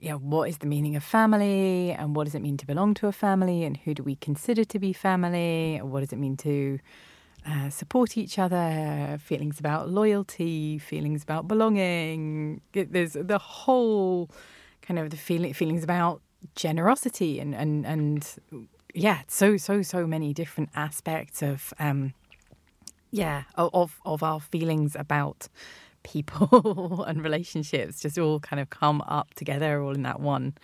[0.01, 2.95] you know, what is the meaning of family, and what does it mean to belong
[2.95, 6.37] to a family, and who do we consider to be family, what does it mean
[6.39, 6.79] to
[7.47, 12.61] uh, support each other, feelings about loyalty, feelings about belonging.
[12.73, 14.29] There's the whole
[14.83, 16.21] kind of the feeling, feelings about
[16.55, 18.37] generosity and and and
[18.95, 22.13] yeah, so so so many different aspects of um,
[23.11, 25.49] yeah of of our feelings about
[26.09, 30.55] people and relationships just all kind of come up together all in that one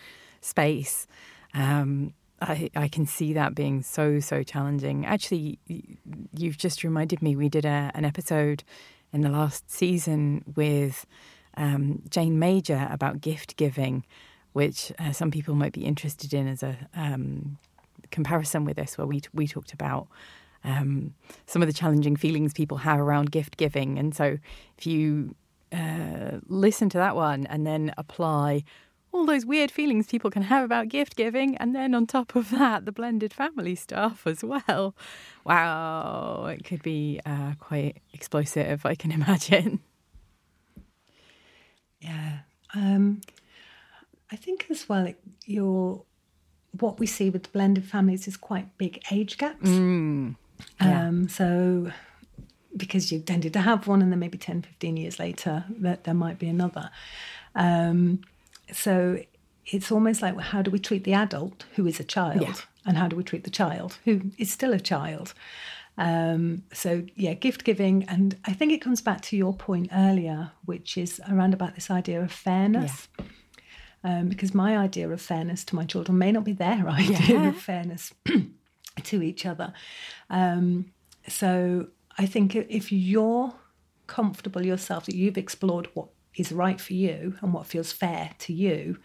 [0.40, 1.06] space.
[1.54, 5.06] Um, I, I can see that being so so challenging.
[5.06, 5.58] Actually,
[6.32, 8.64] you've just reminded me we did a, an episode
[9.12, 11.06] in the last season with
[11.56, 14.04] um, Jane Major about gift giving,
[14.52, 17.58] which uh, some people might be interested in as a um,
[18.10, 20.08] comparison with this, where we we talked about
[20.64, 21.14] um,
[21.46, 24.38] some of the challenging feelings people have around gift giving, and so
[24.78, 25.34] if you
[25.72, 28.64] uh, listen to that one and then apply
[29.14, 32.50] all those weird feelings people can have about gift giving, and then on top of
[32.50, 34.94] that, the blended family stuff as well.
[35.44, 39.80] Wow, it could be uh, quite explosive, I can imagine.
[42.00, 42.38] Yeah.
[42.74, 43.20] Um,
[44.32, 45.12] I think as well,
[45.46, 46.02] your
[46.80, 49.68] what we see with blended families is quite big age gaps.
[49.68, 50.34] Mm,
[50.80, 51.08] yeah.
[51.08, 51.90] Um, so
[52.76, 56.14] because you tended to have one and then maybe 10, 15 years later that there
[56.14, 56.90] might be another.
[57.54, 58.20] Um,
[58.72, 59.20] so
[59.66, 62.54] it's almost like how do we treat the adult who is a child Yeah.
[62.84, 65.32] and how do we treat the child who is still a child
[65.96, 70.50] um, so yeah gift giving and i think it comes back to your point earlier
[70.64, 73.08] which is around about this idea of fairness
[74.02, 77.48] um, because my idea of fairness to my children may not be their idea Yeah.
[77.48, 78.12] of fairness
[79.02, 79.72] to each other
[80.30, 80.86] um,
[81.28, 81.86] so
[82.18, 83.54] i think if you're
[84.06, 88.52] comfortable yourself that you've explored what is right for you and what feels fair to
[88.52, 88.98] you,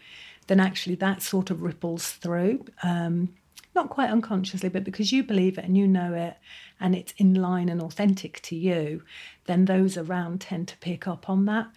[0.46, 2.64] then actually that sort of ripples through.
[2.82, 3.34] Um,
[3.72, 6.36] not quite unconsciously, but because you believe it and you know it
[6.80, 9.02] and it's in line and authentic to you,
[9.44, 11.68] then those around tend to pick up on that.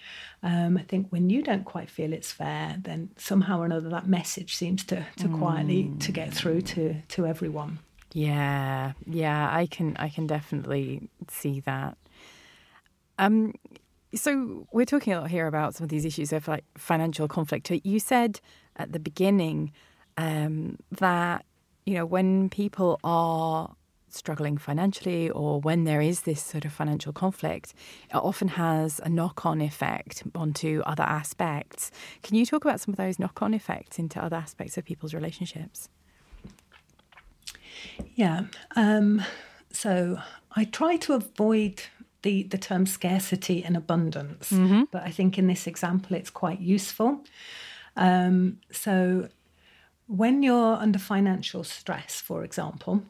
[0.42, 4.08] Um, I think when you don't quite feel it's fair, then somehow or another that
[4.08, 7.78] message seems to, to quietly to get through to, to everyone.
[8.14, 11.98] Yeah, yeah, I can I can definitely see that.
[13.18, 13.54] Um
[14.16, 17.72] so we're talking a lot here about some of these issues of like financial conflict.
[17.72, 18.40] You said
[18.76, 19.72] at the beginning
[20.18, 21.46] um, that
[21.86, 23.76] you know when people are
[24.10, 27.74] struggling financially or when there is this sort of financial conflict,
[28.12, 31.90] it often has a knock-on effect onto other aspects.
[32.22, 35.90] Can you talk about some of those knock-on effects into other aspects of people's relationships?
[38.16, 38.46] Yeah.
[38.76, 39.24] Um,
[39.72, 40.20] so
[40.56, 41.84] I try to avoid
[42.22, 44.52] the, the term scarcity and abundance,
[44.92, 47.24] but I think in this example it's quite useful.
[47.96, 49.28] Um, so
[50.08, 53.04] when you're under financial stress, for example,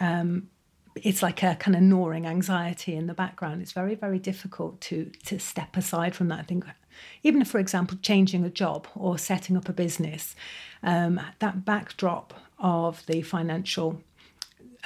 [0.00, 0.48] um,
[0.96, 3.62] it's like a kind of gnawing anxiety in the background.
[3.62, 6.40] It's very, very difficult to to step aside from that.
[6.40, 6.64] I think,
[7.22, 10.36] even for example, changing a job or setting up a business,
[10.82, 14.00] um, that backdrop of the financial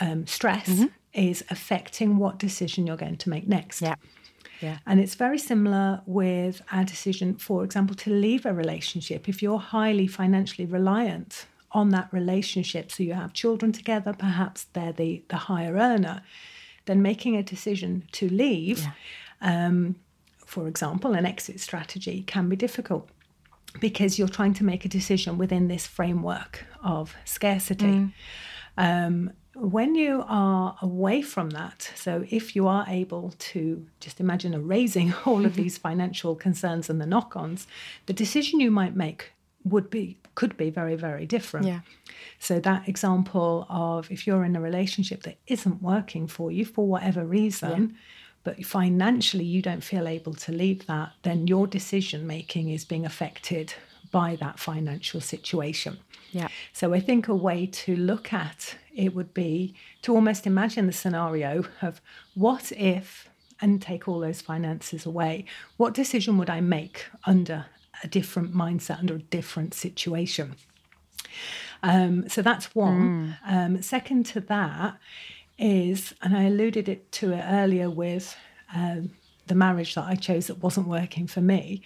[0.01, 3.81] um, stress is affecting what decision you're going to make next.
[3.81, 3.95] Yeah.
[4.61, 4.79] Yeah.
[4.87, 9.29] And it's very similar with our decision, for example, to leave a relationship.
[9.29, 14.93] If you're highly financially reliant on that relationship, so you have children together, perhaps they're
[14.93, 16.23] the, the higher earner,
[16.87, 18.87] then making a decision to leave,
[19.43, 19.97] um,
[20.39, 23.11] for example, an exit strategy can be difficult
[23.81, 28.09] because you're trying to make a decision within this framework of scarcity.
[28.79, 34.53] Um, when you are away from that, so if you are able to just imagine
[34.53, 37.67] erasing all of these financial concerns and the knock ons,
[38.07, 39.33] the decision you might make
[39.65, 41.81] would be could be very very different Yeah.
[42.39, 46.87] so that example of if you're in a relationship that isn't working for you for
[46.87, 47.97] whatever reason
[48.47, 53.05] but financially you don't feel able to leave that then your decision making is being
[53.05, 53.67] affected
[54.13, 55.95] by that financial situation
[56.33, 56.49] Yeah.
[56.73, 58.61] so I think a way to look at
[59.05, 62.01] it would be to almost imagine the scenario of
[62.35, 63.29] what if,
[63.61, 65.33] and take all those finances away,
[65.81, 67.59] what decision would I make under
[68.05, 70.49] a different mindset, under a different situation?
[71.83, 73.37] Um, so that's one.
[73.47, 74.97] Um, second to that
[75.59, 78.37] is, and I alluded it to it earlier with
[78.75, 79.11] um,
[79.47, 81.83] the marriage that I chose that wasn't working for me,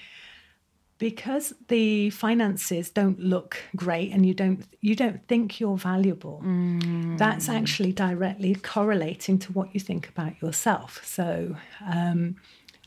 [1.00, 7.16] because the finances don't look great and you don't you don't think you're valuable mm.
[7.18, 11.56] that's actually directly correlating to what you think about yourself so
[11.86, 12.36] um,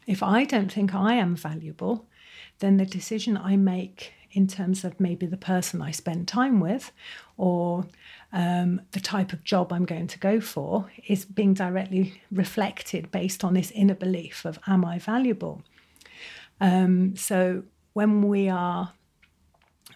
[0.06, 2.06] if i don't think i am valuable
[2.60, 6.92] then the decision i make in terms of maybe the person i spend time with
[7.36, 7.84] or
[8.34, 13.44] um, the type of job i'm going to go for is being directly reflected based
[13.44, 15.64] on this inner belief of am i valuable
[16.62, 17.64] um, so
[17.94, 18.94] when we are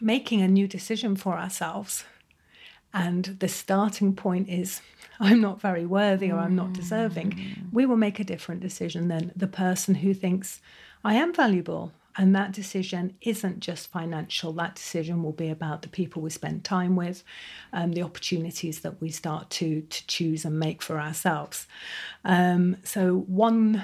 [0.02, 2.04] making a new decision for ourselves
[2.94, 4.82] and the starting point is
[5.20, 9.32] I'm not very worthy or I'm not deserving, we will make a different decision than
[9.36, 10.62] the person who thinks
[11.04, 11.92] I am valuable.
[12.18, 14.52] And that decision isn't just financial.
[14.54, 17.24] That decision will be about the people we spend time with,
[17.72, 21.68] um, the opportunities that we start to to choose and make for ourselves.
[22.26, 23.84] Um, so one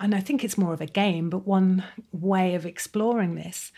[0.00, 3.70] and I think it's more of a game, but one way of exploring this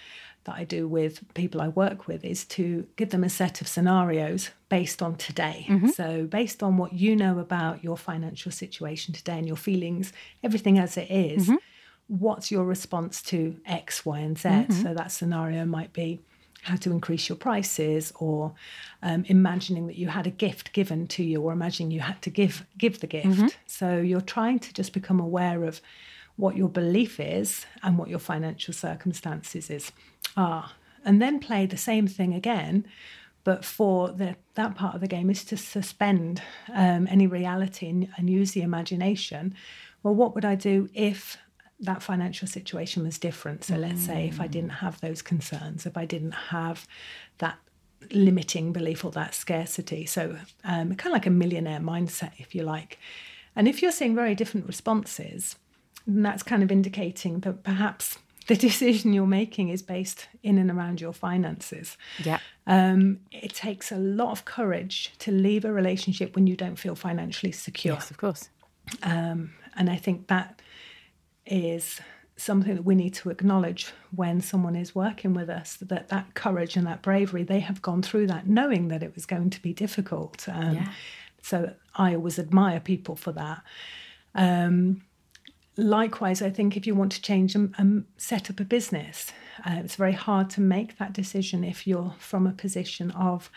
[0.44, 3.68] that I do with people I work with is to give them a set of
[3.68, 5.66] scenarios based on today.
[5.68, 5.88] Mm-hmm.
[5.88, 10.12] So, based on what you know about your financial situation today and your feelings,
[10.42, 11.56] everything as it is, mm-hmm.
[12.18, 14.48] What's your response to X, Y, and Z?
[14.48, 14.82] Mm-hmm.
[14.82, 16.20] So, that scenario might be
[16.64, 18.54] how to increase your prices or
[19.02, 22.30] um, imagining that you had a gift given to you or imagining you had to
[22.30, 23.46] give give the gift mm-hmm.
[23.66, 25.80] so you're trying to just become aware of
[26.36, 29.92] what your belief is and what your financial circumstances is
[30.36, 30.70] are
[31.04, 32.86] and then play the same thing again
[33.44, 36.40] but for the, that part of the game is to suspend
[36.72, 39.54] um, any reality and, and use the imagination
[40.02, 41.36] well what would i do if
[41.80, 45.96] that financial situation was different so let's say if i didn't have those concerns if
[45.96, 46.86] i didn't have
[47.38, 47.58] that
[48.12, 52.62] limiting belief or that scarcity so um, kind of like a millionaire mindset if you
[52.62, 52.98] like
[53.56, 55.56] and if you're seeing very different responses
[56.06, 61.00] that's kind of indicating that perhaps the decision you're making is based in and around
[61.00, 61.96] your finances.
[62.22, 62.40] Yeah.
[62.66, 66.94] Um, it takes a lot of courage to leave a relationship when you don't feel
[66.94, 67.94] financially secure.
[67.94, 68.50] Yes, of course.
[69.02, 70.60] Um, and I think that
[71.46, 72.00] is
[72.36, 76.76] something that we need to acknowledge when someone is working with us that that courage
[76.76, 79.72] and that bravery they have gone through that knowing that it was going to be
[79.72, 80.92] difficult um, yeah.
[81.40, 83.62] so i always admire people for that
[84.34, 85.02] um,
[85.76, 89.32] likewise, I think if you want to change and, and set up a business,
[89.66, 93.50] uh, it's very hard to make that decision if you're from a position of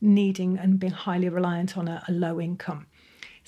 [0.00, 2.86] needing and being highly reliant on a, a low income.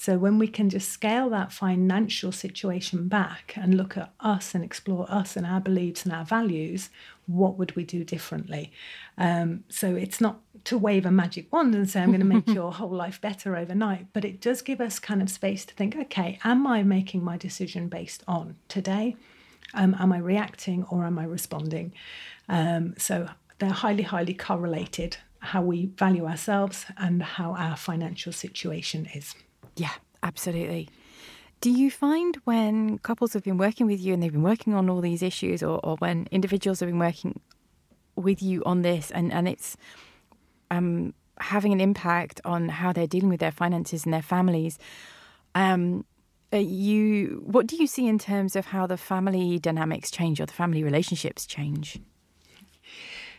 [0.00, 4.62] So when we can just scale that financial situation back and look at us and
[4.62, 6.88] explore us and our beliefs and our values,
[7.26, 8.70] what would we do differently?
[9.18, 12.46] Um, so it's not to wave a magic wand and say, I'm going to make
[12.46, 15.96] your whole life better overnight, but it does give us kind of space to think,
[15.96, 19.16] okay, am I making my decision based on today?
[19.74, 21.92] Um, am I reacting or am I responding?
[22.48, 29.08] Um, so they're highly, highly correlated how we value ourselves and how our financial situation
[29.12, 29.34] is.
[29.78, 30.88] Yeah, absolutely.
[31.60, 34.90] Do you find when couples have been working with you and they've been working on
[34.90, 37.40] all these issues, or, or when individuals have been working
[38.16, 39.76] with you on this and, and it's
[40.70, 44.78] um, having an impact on how they're dealing with their finances and their families,
[45.54, 46.04] um,
[46.52, 50.52] you what do you see in terms of how the family dynamics change or the
[50.52, 52.00] family relationships change?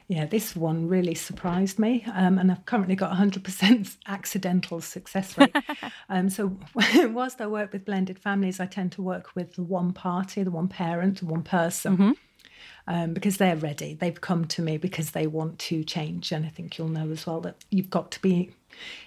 [0.09, 2.03] Yeah, this one really surprised me.
[2.15, 5.55] Um, and I've currently got 100% accidental success rate.
[6.09, 6.57] um, so,
[7.09, 10.49] whilst I work with blended families, I tend to work with the one party, the
[10.49, 11.93] one parent, the one person.
[11.93, 12.11] Mm-hmm.
[12.87, 13.93] Um, because they're ready.
[13.93, 16.31] They've come to me because they want to change.
[16.31, 18.49] And I think you'll know as well that you've got to be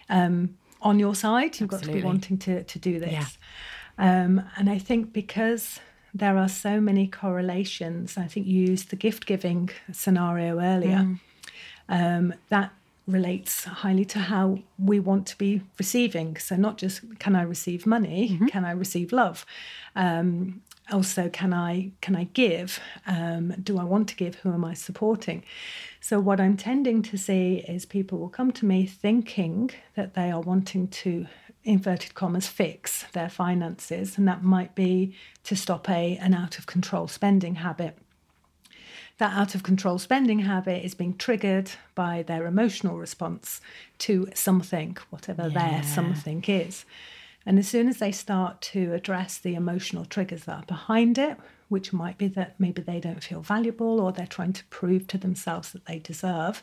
[0.09, 1.59] um, on your side.
[1.59, 1.89] You've Absolutely.
[1.89, 3.11] got to be wanting to, to do this.
[3.11, 3.27] Yeah.
[3.99, 5.81] Um, and I think because
[6.15, 8.19] there are so many correlations.
[8.19, 10.99] I think you used the gift giving scenario earlier.
[10.99, 11.21] Mm.
[11.89, 12.73] Um, that
[13.07, 16.37] relates highly to how we want to be receiving.
[16.37, 18.47] So, not just can I receive money, mm-hmm.
[18.47, 19.45] can I receive love?
[19.97, 22.81] Um, also, can I can I give?
[23.07, 24.37] Um, do I want to give?
[24.37, 25.45] Who am I supporting?
[26.01, 30.31] So, what I'm tending to see is people will come to me thinking that they
[30.31, 31.27] are wanting to
[31.65, 36.67] inverted commas fix their finances and that might be to stop a an out of
[36.67, 37.97] control spending habit
[39.19, 43.61] that out of control spending habit is being triggered by their emotional response
[43.99, 45.71] to something whatever yeah.
[45.71, 46.85] their something is
[47.45, 51.37] And as soon as they start to address the emotional triggers that are behind it,
[51.73, 55.19] which might be that maybe they don't feel valuable or they're trying to prove to
[55.19, 56.63] themselves that they deserve,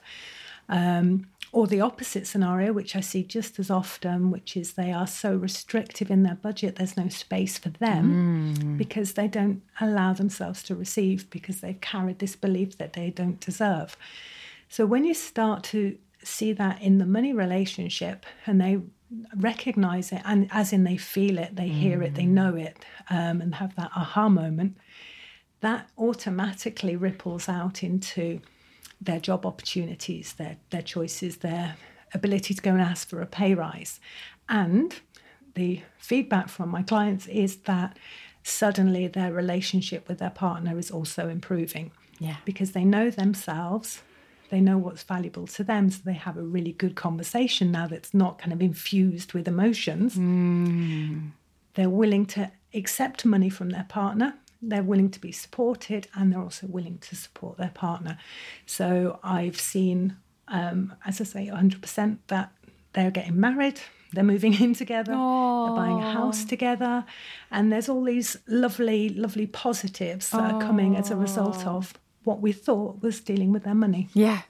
[0.70, 5.08] um, or the opposite scenario, which I see just as often, which is they are
[5.08, 8.78] so restrictive in their budget, there's no space for them mm.
[8.78, 13.40] because they don't allow themselves to receive because they've carried this belief that they don't
[13.40, 13.98] deserve.
[14.70, 18.80] So when you start to see that in the money relationship and they
[19.36, 22.38] recognize it, and as in they feel it, they hear it, they mm.
[22.40, 24.78] know it, um, and have that aha moment,
[25.62, 28.42] that automatically ripples out into
[29.02, 31.76] their job opportunities, their, their choices, their
[32.14, 34.00] ability to go and ask for a pay rise.
[34.48, 34.94] And
[35.56, 37.98] the feedback from my clients is that
[38.44, 41.92] suddenly their relationship with their partner is also improving.
[42.20, 42.38] Yeah.
[42.46, 44.02] Because they know themselves,
[44.50, 48.14] they know what's valuable to them, so they have a really good conversation now that's
[48.14, 50.16] not kind of infused with emotions.
[50.16, 51.32] Mm.
[51.76, 56.42] They're willing to accept money from their partner they're willing to be supported and they're
[56.42, 58.18] also willing to support their partner.
[58.66, 62.52] So I've seen, um, as I say, 100% that
[62.94, 63.80] they're getting married,
[64.14, 65.68] they're moving in together, Aww.
[65.68, 67.06] they're buying a house together,
[67.52, 70.54] and there's all these lovely, lovely positives that Aww.
[70.54, 71.94] are coming as a result of
[72.24, 74.10] what we thought was dealing with their money.
[74.14, 74.42] Yeah,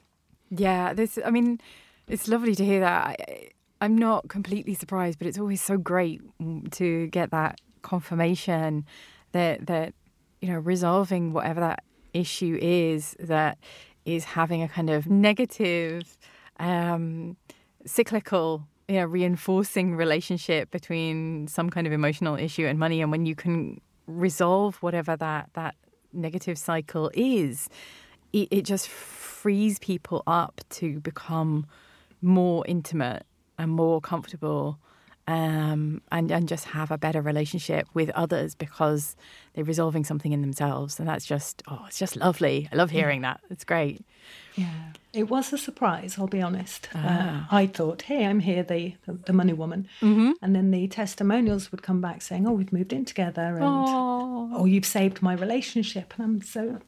[0.49, 0.93] yeah.
[0.93, 1.59] This, I mean,
[2.07, 3.05] it's lovely to hear that.
[3.07, 3.49] I,
[3.81, 6.21] I'm not completely surprised, but it's always so great
[6.71, 8.85] to get that confirmation
[9.31, 9.93] that that
[10.41, 13.57] you know resolving whatever that issue is that
[14.05, 16.17] is having a kind of negative
[16.59, 17.37] um,
[17.85, 23.25] cyclical you know reinforcing relationship between some kind of emotional issue and money and when
[23.25, 25.75] you can resolve whatever that that
[26.11, 27.69] negative cycle is
[28.33, 31.65] it, it just frees people up to become
[32.21, 33.23] more intimate
[33.57, 34.79] and more comfortable
[35.29, 39.15] um, and and just have a better relationship with others because
[39.53, 42.67] they're resolving something in themselves, and that's just oh, it's just lovely.
[42.71, 43.39] I love hearing that.
[43.51, 44.03] It's great.
[44.55, 46.15] Yeah, it was a surprise.
[46.17, 46.89] I'll be honest.
[46.95, 47.47] Uh, ah.
[47.51, 50.31] Uh, I thought, hey, I'm here, the the, the money woman, mm-hmm.
[50.41, 54.65] and then the testimonials would come back saying, oh, we've moved in together, and oh,
[54.65, 56.79] you've saved my relationship, and I'm so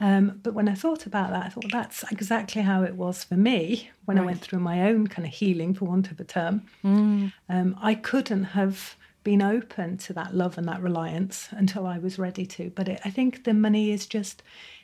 [0.00, 3.36] um, but when I thought about that, I thought that's exactly how it was for
[3.36, 4.22] me when right.
[4.22, 6.62] I went through my own kind of healing, for want of a term.
[6.84, 7.32] Mm.
[7.48, 12.18] Um, I couldn't have been open to that love and that reliance until I was
[12.18, 12.70] ready to.
[12.74, 14.42] But it, I think the money is just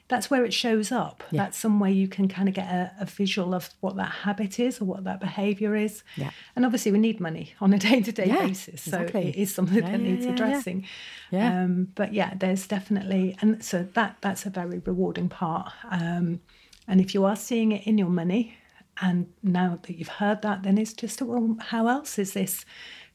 [0.09, 1.23] that's where it shows up.
[1.31, 1.45] Yeah.
[1.45, 4.59] That's some way you can kind of get a, a, visual of what that habit
[4.59, 6.03] is or what that behavior is.
[6.17, 6.31] Yeah.
[6.57, 8.83] And obviously, we need money on a day to day basis.
[8.83, 9.29] So exactly.
[9.29, 10.87] it is something yeah, that needs addressing.
[11.31, 11.63] Yeah.
[11.63, 15.73] Um, but yeah, there's definitely, and so that that's a very rewarding part.
[15.91, 16.41] Um,
[16.87, 18.57] and if you are seeing it in your money,
[19.01, 22.65] and now that you've heard that, then it's just, well, how else is this?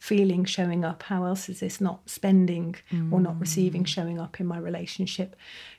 [0.03, 1.03] Feeling showing up?
[1.03, 3.09] How else is this not spending mm.
[3.09, 5.33] or not receiving showing up in my relationship,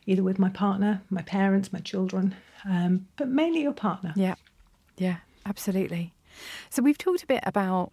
[0.06, 4.14] either with my partner, my parents, my children, um, but mainly your partner?
[4.16, 4.36] Yeah,
[4.96, 6.14] yeah, absolutely.
[6.70, 7.92] So we've talked a bit about.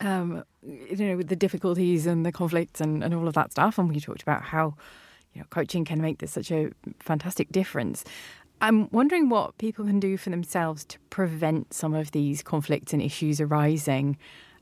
[0.00, 3.78] Um, you know, the difficulties and the conflicts and, and all of that stuff.
[3.78, 4.74] And we talked about how,
[5.32, 8.04] you know, coaching can make this such a fantastic difference.
[8.60, 13.00] I'm wondering what people can do for themselves to prevent some of these conflicts and
[13.00, 14.18] issues arising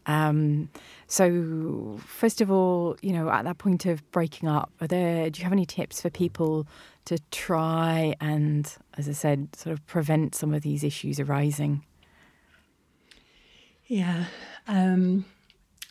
[0.06, 0.68] um,
[1.06, 5.30] so, first of all, you know, at that point of breaking up, are there?
[5.30, 6.66] Do you have any tips for people
[7.04, 11.84] to try and, as I said, sort of prevent some of these issues arising?
[13.86, 14.26] Yeah,
[14.66, 15.24] um,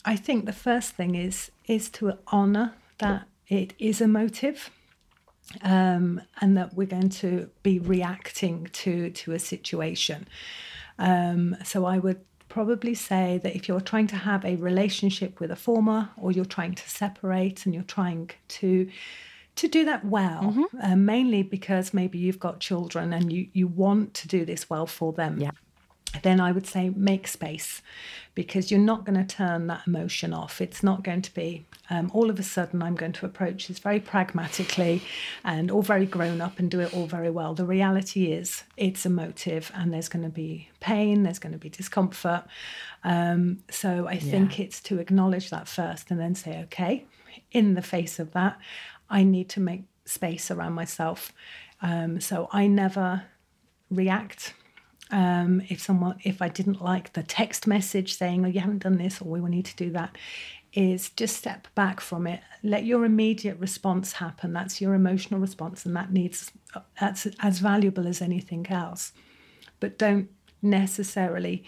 [0.04, 4.70] I think the first thing is is to honour that it is emotive.
[5.64, 10.30] Um, and that we're going to be reacting to to a situation.
[10.98, 12.22] Um, so I would
[12.52, 16.44] probably say that if you're trying to have a relationship with a former or you're
[16.44, 18.90] trying to separate and you're trying to
[19.56, 20.82] to do that well mm-hmm.
[20.82, 24.86] uh, mainly because maybe you've got children and you you want to do this well
[24.86, 25.52] for them yeah
[26.24, 27.82] then I would say make space
[28.34, 30.62] because you're not going to turn that emotion off.
[30.62, 33.80] It's not going to be um, all of a sudden I'm going to approach this
[33.80, 35.02] very pragmatically
[35.44, 37.54] and all very grown up and do it all very well.
[37.54, 41.70] The reality is it's emotive and there's going to be pain, there's going to be
[41.70, 42.44] discomfort.
[43.04, 44.66] Um, so I think yeah.
[44.66, 47.06] it's to acknowledge that first and then say, okay,
[47.52, 48.58] in the face of that,
[49.10, 51.34] I need to make space around myself.
[51.82, 53.24] Um, so I never
[53.90, 54.54] react
[55.12, 58.98] um, if someone, if I didn't like the text message saying, "Oh, you haven't done
[58.98, 60.18] this," or "We will need to do that,"
[60.74, 62.42] is just step back from it.
[62.64, 64.54] Let your immediate response happen.
[64.54, 66.52] That's your emotional response, and that needs
[67.00, 69.12] that's as valuable as anything else.
[69.80, 70.30] But don't
[70.62, 71.64] necessarily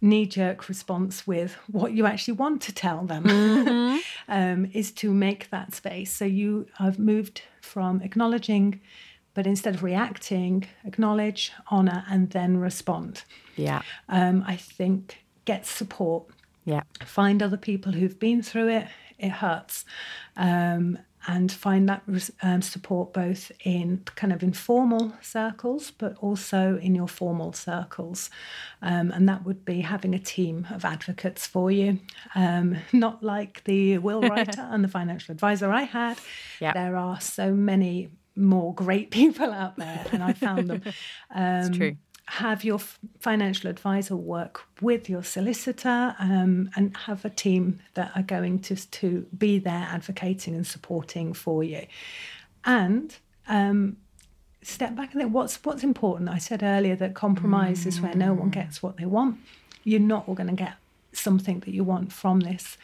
[0.00, 3.98] knee jerk response with what you actually want to tell them Mm-hmm.
[4.28, 6.12] um, is to make that space.
[6.12, 8.80] So you have moved from acknowledging,
[9.34, 13.24] but instead of reacting, acknowledge, honor, and then respond.
[13.56, 13.82] Yeah.
[14.08, 16.24] Um, I think get support
[16.64, 16.82] Yeah.
[17.04, 18.86] find other people who've been through it.
[19.18, 19.84] It hurts.
[20.36, 22.02] Um, and find that
[22.42, 28.28] um, support both in kind of informal circles, but also in your formal circles.
[28.82, 31.98] Um, and that would be having a team of advocates for you,
[32.34, 36.18] um, not like the will writer and the financial advisor I had.
[36.60, 36.74] Yep.
[36.74, 40.82] There are so many more great people out there, and I found them.
[41.34, 41.96] Um, It's true.
[42.26, 48.12] have your f- financial advisor work with your solicitor um, and have a team that
[48.14, 51.86] are going to, to be there advocating and supporting for you.
[52.64, 53.14] And
[53.48, 53.96] um,
[54.62, 56.28] step back and think what's, what's important.
[56.30, 59.38] I said earlier that compromise is where no one gets what they want.
[59.82, 60.74] You're not all going to get
[61.12, 62.78] something that you want from this.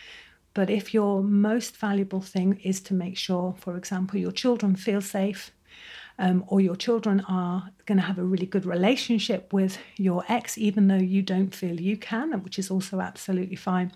[0.61, 5.00] But if your most valuable thing is to make sure, for example, your children feel
[5.00, 5.52] safe,
[6.18, 10.58] um, or your children are going to have a really good relationship with your ex,
[10.58, 13.90] even though you don't feel you can, which is also absolutely fine.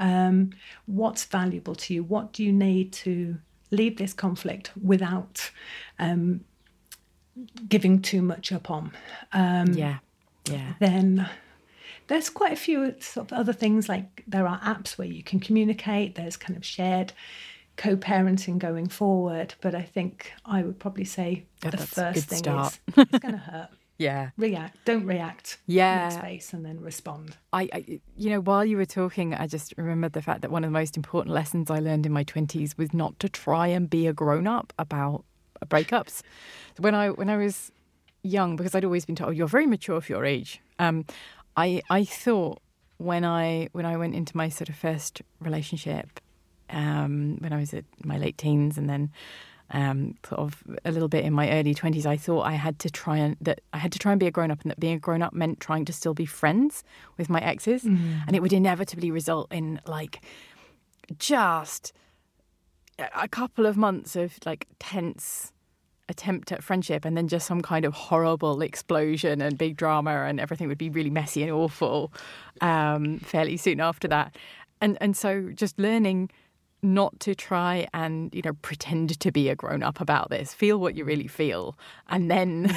[0.00, 0.50] Um,
[0.86, 2.02] what's valuable to you?
[2.02, 3.36] What do you need to
[3.70, 5.48] leave this conflict without
[6.00, 6.40] um,
[7.68, 8.90] giving too much up on?
[9.32, 9.98] Um, Yeah.
[10.50, 10.72] Yeah.
[10.80, 11.28] then
[12.06, 15.40] there's quite a few sort of other things like there are apps where you can
[15.40, 17.12] communicate there's kind of shared
[17.76, 22.78] co-parenting going forward but i think i would probably say Yeah, the first thing start.
[22.96, 24.30] is it's going to hurt Yeah.
[24.36, 26.08] react don't react Yeah.
[26.10, 30.12] Space and then respond I, I, you know, while you were talking, I just remembered
[30.12, 32.92] the fact that one of the most important lessons I learned in my twenties was
[32.92, 35.24] not to try and be a grown up about
[35.66, 36.22] breakups.
[36.78, 37.70] When I when I was
[38.24, 40.60] young, because I'd always been told you're very mature for your age.
[40.80, 41.04] Um,
[41.56, 42.60] I I thought
[42.98, 46.20] when I when I went into my sort of first relationship,
[46.70, 49.10] um, when I was at my late teens, and then
[49.70, 52.90] um, sort of a little bit in my early twenties, I thought I had to
[52.90, 54.94] try and that I had to try and be a grown up, and that being
[54.94, 56.84] a grown up meant trying to still be friends
[57.16, 60.20] with my exes, and it would inevitably result in like
[61.18, 61.92] just
[62.98, 65.52] a couple of months of like tense
[66.08, 70.38] attempt at friendship and then just some kind of horrible explosion and big drama and
[70.38, 72.12] everything would be really messy and awful
[72.60, 74.36] um, fairly soon after that.
[74.80, 76.30] And and so just learning
[76.82, 80.52] not to try and you know pretend to be a grown up about this.
[80.52, 81.78] Feel what you really feel
[82.08, 82.76] and then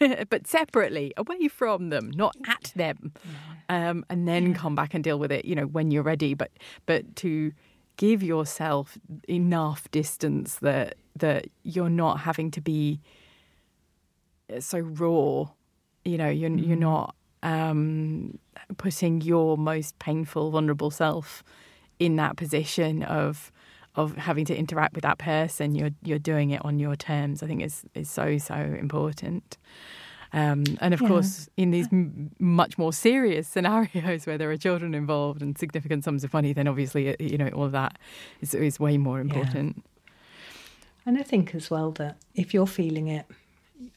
[0.30, 3.12] but separately away from them not at them.
[3.68, 6.32] Um, and then come back and deal with it you know when you're ready.
[6.32, 6.52] But
[6.86, 7.52] but to
[7.98, 8.96] give yourself
[9.28, 13.00] enough distance that that you're not having to be
[14.60, 15.48] so raw
[16.04, 18.38] you know you're you're not um,
[18.76, 21.42] putting your most painful vulnerable self
[21.98, 23.50] in that position of
[23.94, 27.46] of having to interact with that person you're you're doing it on your terms i
[27.46, 29.56] think is is so so important
[30.34, 31.08] um, and of Yeah.
[31.08, 36.04] course, in these m- much more serious scenarios where there are children involved and significant
[36.04, 37.98] sums of money, then obviously, uh, you know, all of that
[38.40, 39.84] is, is way more important.
[41.06, 43.26] And i think as well that if you're feeling it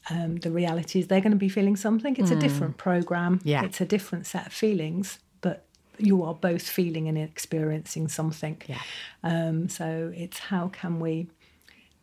[0.09, 3.63] um, the reality is they're going to be feeling something it's a different program Yeah.
[3.63, 5.65] it's a different set of feelings but
[5.97, 8.81] you are both feeling and experiencing something Yeah.
[9.23, 11.27] Um, so it's how can we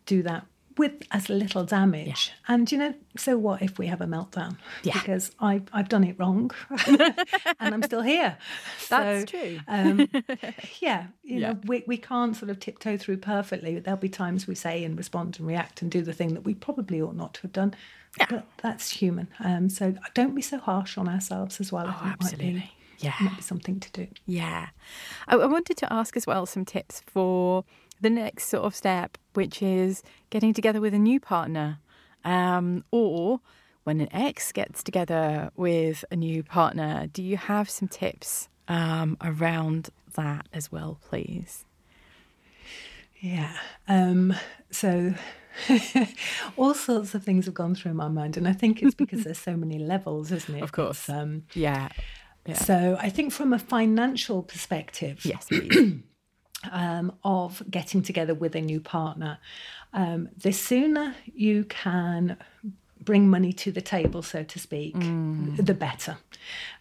[0.07, 0.46] do that
[0.79, 2.33] with as little damage?
[2.49, 4.57] And you know, so what if we have a meltdown?
[4.83, 4.95] Yeah.
[4.95, 6.51] Because I I've done it wrong,
[6.87, 8.37] and I'm still here.
[8.89, 9.61] That's So, true.
[9.68, 10.09] Um,
[10.81, 11.53] yeah, you Yeah.
[11.53, 13.79] know, we we can't sort of tiptoe through perfectly.
[13.79, 16.55] There'll be times we say and respond and react and do the thing that we
[16.55, 17.75] probably ought not to have done.
[18.29, 19.29] But that's human.
[19.41, 21.87] Um, so don't be so harsh on ourselves as well.
[21.89, 22.73] Oh, think might be- absolutely.
[22.99, 23.14] Yeah.
[23.20, 24.07] might be something to do.
[24.27, 24.68] Yeah.
[25.27, 27.64] I, I wanted to ask as well some tips for
[28.03, 31.78] the next sort of step, which is getting together with a new partner.
[32.24, 33.40] Um, or
[33.84, 39.16] when an ex gets together with a new partner, do you have some tips um,
[39.20, 41.64] around that as well, please?
[43.20, 43.57] Yeah.
[43.88, 44.34] Um,
[44.70, 45.14] so
[46.57, 49.38] all sorts of things have gone through my mind, and I think it's because there's
[49.38, 50.62] so many levels, isn't it?
[50.62, 51.09] Of course.
[51.09, 51.88] Um, Yeah.
[52.46, 52.55] Yeah.
[52.55, 56.00] So I think from a financial perspective, Yes, please.
[56.70, 59.38] Um, of getting together with a new partner,
[59.92, 62.36] um, the sooner you can
[63.04, 64.94] bring money to the table, so to speak,
[65.56, 66.16] the better.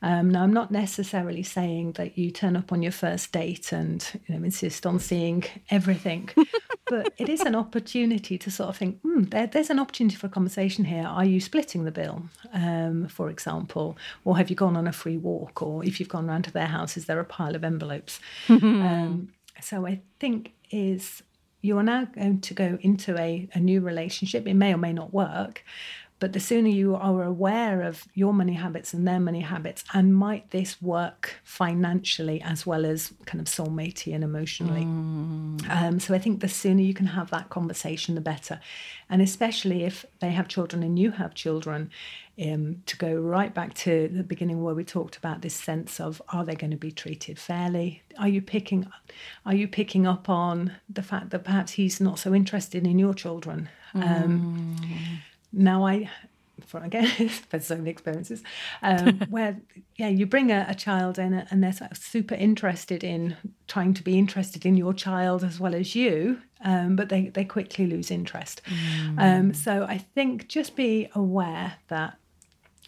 [0.02, 4.06] Um, now, I'm not necessarily saying that you turn up on your first date and
[4.28, 6.30] you know insist on seeing everything,
[6.88, 10.28] but it is an opportunity to sort of think, hmm, there, there's an opportunity for
[10.28, 11.06] a conversation here.
[11.06, 12.24] Are you splitting the bill,
[12.54, 13.98] um, for example?
[14.26, 15.62] Or have you gone on a free walk?
[15.62, 18.20] Or if you've gone round to their house, is there a pile of envelopes?
[18.50, 19.30] um,
[19.62, 21.24] so I think is
[21.62, 24.48] you're now going to go into a, a new relationship.
[24.48, 25.64] It may or may not work,
[26.22, 30.16] but the sooner you are aware of your money habits and their money habits, and
[30.16, 34.84] might this work financially as well as kind of soulmatey and emotionally.
[34.84, 35.70] Mm.
[35.70, 38.60] Um, so I think the sooner you can have that conversation, the better.
[39.10, 41.90] And especially if they have children and you have children,
[42.42, 46.22] um, to go right back to the beginning where we talked about this sense of
[46.30, 48.04] are they going to be treated fairly?
[48.18, 48.88] Are you picking
[49.46, 53.14] are you picking up on the fact that perhaps he's not so interested in your
[53.14, 53.70] children?
[53.94, 55.20] Um, mm
[55.52, 56.10] now I
[56.66, 57.08] for again
[57.50, 58.44] for so many experiences
[58.82, 59.60] um, where
[59.98, 63.36] yeah you bring a, a child in and they're sort of super interested in
[63.68, 67.44] trying to be interested in your child as well as you um, but they, they
[67.44, 69.16] quickly lose interest mm.
[69.18, 72.18] um, so i think just be aware that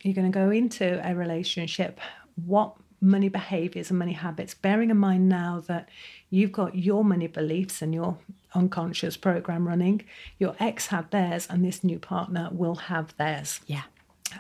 [0.04, 2.00] you're going to go into a relationship
[2.46, 5.90] what money behaviors and money habits bearing in mind now that
[6.30, 8.18] you've got your money beliefs and your
[8.56, 10.02] unconscious program running.
[10.40, 13.60] Your ex had theirs, and this new partner will have theirs.
[13.68, 13.84] Yeah.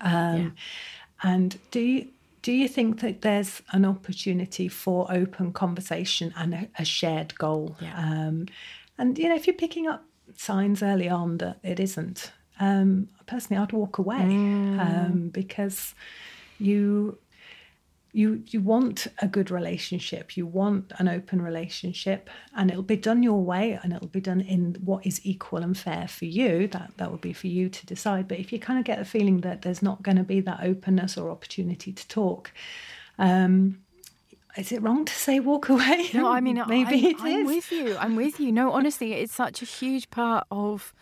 [0.01, 0.49] Um, yeah.
[1.22, 2.07] And do you
[2.41, 7.78] do you think that there's an opportunity for open conversation and a, a shared goal?
[7.80, 7.97] Yeah.
[7.97, 8.47] Um,
[8.97, 10.03] and you know, if you're picking up
[10.36, 14.80] signs early on that it isn't, um, personally, I'd walk away mm.
[14.80, 15.95] Um, because
[16.59, 17.17] you
[18.13, 23.24] you you want a good relationship you want an open relationship and it'll be done
[23.24, 26.91] your way and it'll be done in what is equal and fair for you that
[26.97, 29.41] that would be for you to decide but if you kind of get the feeling
[29.41, 32.51] that there's not going to be that openness or opportunity to talk
[33.17, 33.80] um,
[34.55, 36.09] is it wrong to say walk away?
[36.13, 37.97] No, I mean maybe I, I'm with you.
[37.97, 38.51] I'm with you.
[38.51, 40.93] No, honestly, it's such a huge part of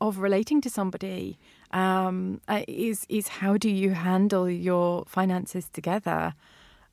[0.00, 1.38] of relating to somebody.
[1.74, 6.34] Um, uh, is is how do you handle your finances together?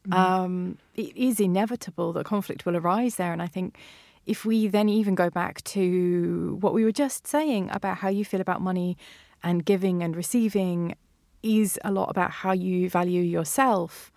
[0.08, 0.14] Mm.
[0.14, 3.32] Um, it is inevitable that conflict will arise there.
[3.32, 3.78] And I think
[4.26, 8.26] if we then even go back to what we were just saying about how you
[8.26, 8.98] feel about money
[9.44, 10.96] and giving and receiving
[11.44, 14.12] is a lot about how you value yourself,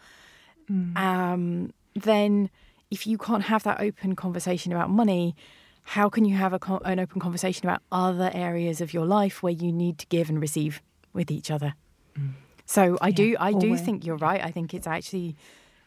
[0.71, 0.97] mm.
[0.97, 2.49] um, then
[2.91, 5.35] if you can't have that open conversation about money,
[5.85, 9.53] how can you have a, an open conversation about other areas of your life where
[9.53, 10.82] you need to give and receive
[11.12, 11.74] with each other?
[12.18, 12.32] Mm.
[12.66, 14.43] So I yeah, do, I do think you're right.
[14.43, 15.37] I think it's actually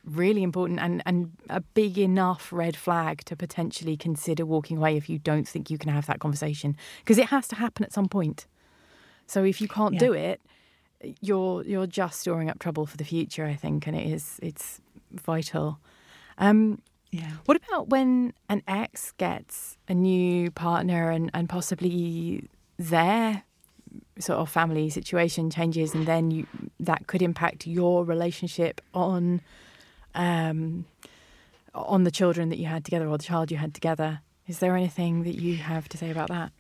[0.06, 5.10] really important and, and a big enough red flag to potentially consider walking away if
[5.10, 8.08] you don't think you can have that conversation because it has to happen at some
[8.08, 8.46] point.
[9.26, 10.00] So if you can't yeah.
[10.00, 10.42] do it,
[11.22, 14.80] you're you're just storing up trouble for the future, I think, and it is it's
[15.12, 15.80] vital.
[16.38, 16.82] Um,
[17.18, 17.32] yeah.
[17.46, 22.48] What about when an ex gets a new partner and, and possibly
[22.78, 23.44] their
[24.20, 26.48] sort of family situation changes, and then you
[26.80, 29.42] that could impact your relationship on
[30.16, 30.86] um,
[31.74, 34.22] on the children that you had together or the child you had together.
[34.48, 36.52] Is there anything that you have to say about that?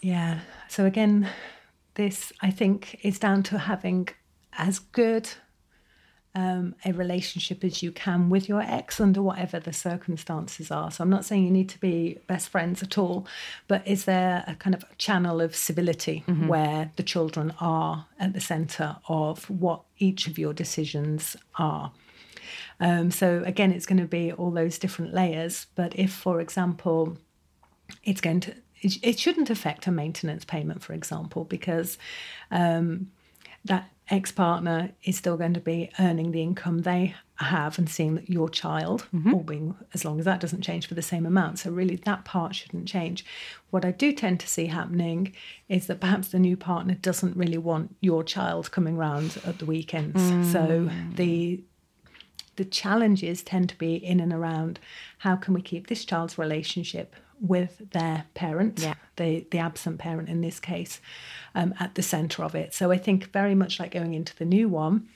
[0.00, 0.40] Yeah.
[0.68, 1.28] So again,
[1.94, 4.08] this I think is down to having
[4.52, 5.28] as good
[6.36, 10.90] um, a relationship as you can with your ex under whatever the circumstances are.
[10.90, 13.26] So I'm not saying you need to be best friends at all,
[13.68, 16.46] but is there a kind of channel of civility mm-hmm.
[16.46, 21.90] where the children are at the centre of what each of your decisions are?
[22.80, 25.68] Um, so again, it's going to be all those different layers.
[25.74, 27.16] But if, for example,
[28.04, 31.96] it's going to it, it shouldn't affect a maintenance payment, for example, because
[32.50, 33.10] um,
[33.64, 38.14] that ex partner is still going to be earning the income they have and seeing
[38.14, 39.34] that your child, mm-hmm.
[39.34, 41.58] or being as long as that doesn't change for the same amount.
[41.58, 43.24] So, really, that part shouldn't change.
[43.70, 45.34] What I do tend to see happening
[45.68, 49.66] is that perhaps the new partner doesn't really want your child coming round at the
[49.66, 50.20] weekends.
[50.22, 50.52] Mm.
[50.52, 51.62] So, the
[52.56, 54.80] the challenges tend to be in and around
[55.18, 58.94] how can we keep this child's relationship with their parent, yeah.
[59.16, 61.00] the the absent parent in this case,
[61.54, 62.74] um, at the centre of it.
[62.74, 65.08] So I think very much like going into the new one,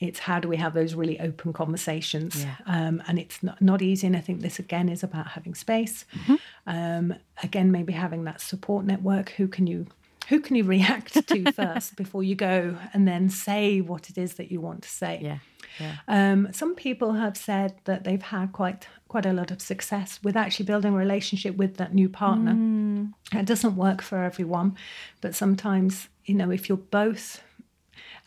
[0.00, 2.56] it's how do we have those really open conversations, yeah.
[2.66, 4.06] um, and it's not, not easy.
[4.06, 6.04] And I think this again is about having space.
[6.14, 6.34] Mm-hmm.
[6.66, 9.30] Um, again, maybe having that support network.
[9.30, 9.86] Who can you
[10.28, 14.34] who can you react to first before you go and then say what it is
[14.34, 15.20] that you want to say?
[15.22, 15.38] Yeah.
[15.80, 15.96] Yeah.
[16.06, 20.36] Um, some people have said that they've had quite quite a lot of success with
[20.36, 22.52] actually building a relationship with that new partner.
[22.52, 23.12] Mm.
[23.32, 24.76] It doesn't work for everyone,
[25.20, 27.42] but sometimes you know if you're both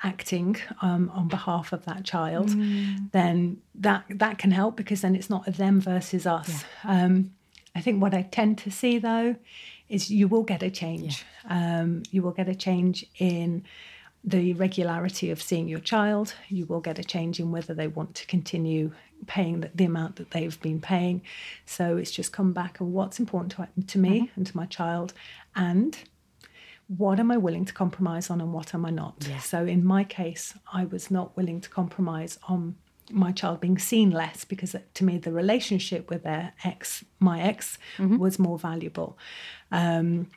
[0.04, 3.12] acting um, on behalf of that child, mm.
[3.12, 6.66] then that that can help because then it's not a them versus us.
[6.84, 7.06] Yeah.
[7.06, 7.32] Um,
[7.76, 9.36] I think what I tend to see though
[9.90, 11.26] is you will get a change.
[11.46, 11.80] Yeah.
[11.80, 13.64] Um, you will get a change in
[14.24, 16.34] the regularity of seeing your child.
[16.50, 18.92] You will get a change in whether they want to continue
[19.26, 21.22] paying the, the amount that they've been paying.
[21.66, 24.32] So it's just come back of what's important to, to me mm-hmm.
[24.36, 25.14] and to my child,
[25.56, 25.98] and
[26.88, 29.16] what am I willing to compromise on and what am I not.
[29.28, 29.40] Yeah.
[29.40, 32.76] So in my case, I was not willing to compromise on
[33.12, 37.78] my child being seen less because to me the relationship with their ex, my ex,
[37.98, 38.18] mm-hmm.
[38.18, 39.18] was more valuable.
[39.72, 40.28] Um,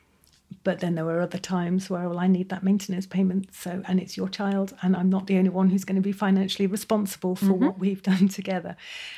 [0.63, 3.99] but then there were other times where well i need that maintenance payment so and
[3.99, 7.35] it's your child and i'm not the only one who's going to be financially responsible
[7.35, 7.65] for mm-hmm.
[7.65, 8.75] what we've done together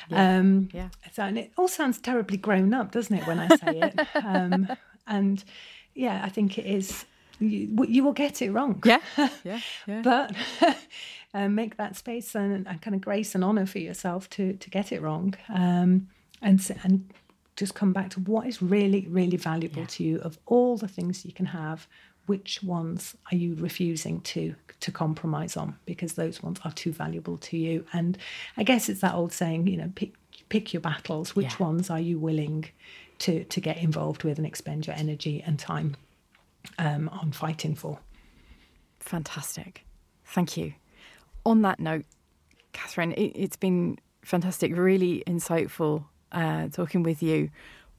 [0.08, 0.38] yeah.
[0.38, 3.80] Um, yeah so and it all sounds terribly grown up doesn't it when i say
[3.80, 4.68] it um,
[5.06, 5.44] and
[5.94, 7.04] yeah i think it is
[7.40, 9.00] you, you will get it wrong yeah
[9.44, 10.02] yeah, yeah.
[10.02, 10.34] but
[11.34, 14.70] um, make that space and, and, kind of grace and honor for yourself to to
[14.70, 16.08] get it wrong um,
[16.40, 17.12] and and
[17.56, 19.88] just come back to what is really, really valuable yeah.
[19.88, 21.86] to you of all the things you can have.
[22.26, 27.36] Which ones are you refusing to to compromise on because those ones are too valuable
[27.38, 27.84] to you?
[27.92, 28.16] And
[28.56, 30.14] I guess it's that old saying, you know, pick
[30.48, 31.36] pick your battles.
[31.36, 31.66] Which yeah.
[31.66, 32.64] ones are you willing
[33.18, 35.96] to to get involved with and expend your energy and time
[36.78, 37.98] um, on fighting for?
[39.00, 39.84] Fantastic,
[40.24, 40.72] thank you.
[41.44, 42.06] On that note,
[42.72, 47.50] Catherine, it, it's been fantastic, really insightful uh, talking with you.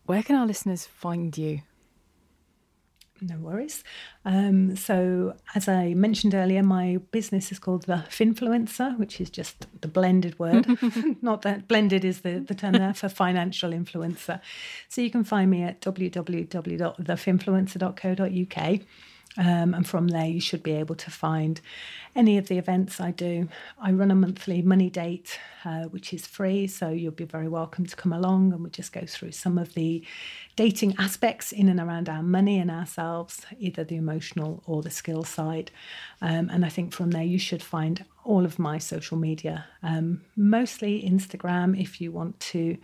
[0.05, 1.61] Where can our listeners find you?
[3.21, 3.81] No worries.
[4.25, 9.67] Um, so, as I mentioned earlier, my business is called the Finfluencer, which is just
[9.79, 10.67] the blended word.
[11.21, 14.41] Not that blended is the, the term there for financial influencer.
[14.89, 18.79] So, you can find me at www.thefinfluencer.co.uk.
[19.37, 21.59] Um, and from there, you should be able to find
[22.15, 23.49] any of the events I do.
[23.77, 27.85] I run a monthly money date, uh, which is free, so you'll be very welcome
[27.85, 30.05] to come along and we just go through some of the
[30.55, 35.23] dating aspects in and around our money and ourselves, either the emotional or the skill
[35.23, 35.71] side.
[36.21, 40.21] Um, and I think from there, you should find all of my social media, um,
[40.37, 42.77] mostly Instagram, if you want to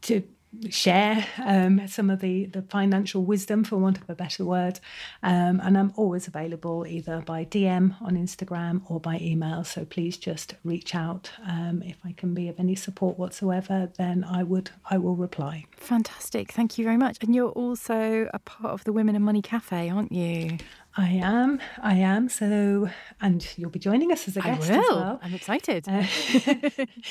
[0.00, 0.22] to
[0.70, 4.80] share um, some of the, the financial wisdom, for want of a better word.
[5.22, 9.64] Um, and I'm always available either by DM on Instagram or by email.
[9.64, 11.30] So please just reach out.
[11.46, 15.64] Um, if I can be of any support whatsoever, then I would I will reply.
[15.76, 16.52] Fantastic.
[16.52, 17.18] Thank you very much.
[17.20, 20.58] And you're also a part of the Women and Money Cafe, aren't you?
[20.98, 21.60] I am.
[21.80, 22.28] I am.
[22.28, 22.90] So,
[23.20, 24.80] and you'll be joining us as a guest I will.
[24.80, 25.20] as well.
[25.22, 25.88] I'm excited.
[25.88, 26.04] Uh,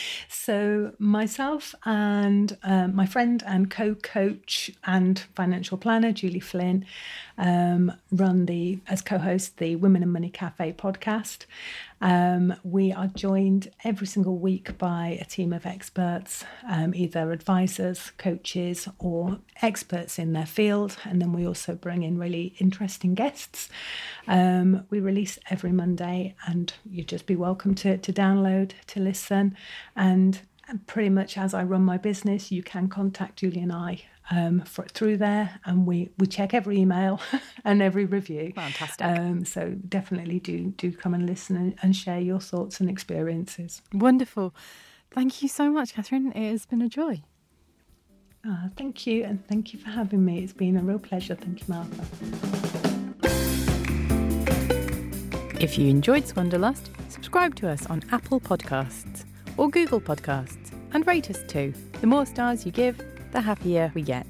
[0.29, 6.85] so, myself and uh, my friend and co-coach and financial planner Julie Flynn
[7.37, 11.45] um, run the as co-host the Women and Money Cafe podcast.
[11.99, 18.11] Um, we are joined every single week by a team of experts, um, either advisors,
[18.17, 20.97] coaches, or experts in their field.
[21.05, 23.69] And then we also bring in really interesting guests.
[24.27, 29.57] Um, we release every Monday, and you'd just be welcome to, to download, to listen.
[29.95, 30.39] And
[30.85, 34.83] pretty much as I run my business, you can contact Julie and I um, for,
[34.85, 37.19] through there, and we, we check every email
[37.65, 38.51] and every review.
[38.55, 39.05] Fantastic.
[39.05, 43.81] Um, so definitely do do come and listen and, and share your thoughts and experiences.
[43.93, 44.53] Wonderful.
[45.11, 46.31] Thank you so much, Catherine.
[46.33, 47.23] It has been a joy.
[48.47, 50.39] Uh, thank you, and thank you for having me.
[50.39, 51.35] It's been a real pleasure.
[51.35, 52.05] Thank you, Martha.
[55.59, 59.25] If you enjoyed Squanderlust, subscribe to us on Apple Podcasts
[59.57, 61.73] or Google Podcasts and rate us too.
[61.99, 63.01] The more stars you give,
[63.31, 64.25] the happier we get.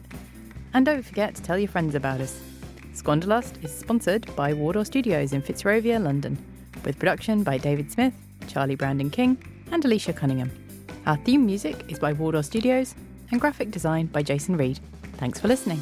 [0.74, 2.40] And don't forget to tell your friends about us.
[2.94, 6.38] Squanderlust is sponsored by Wardour Studios in Fitzrovia, London,
[6.84, 8.14] with production by David Smith,
[8.48, 9.38] Charlie Brandon King,
[9.72, 10.52] and Alicia Cunningham.
[11.06, 12.96] Our theme music is by Wardour Studios
[13.32, 14.80] and graphic design by Jason Reed.
[15.18, 15.82] Thanks for listening.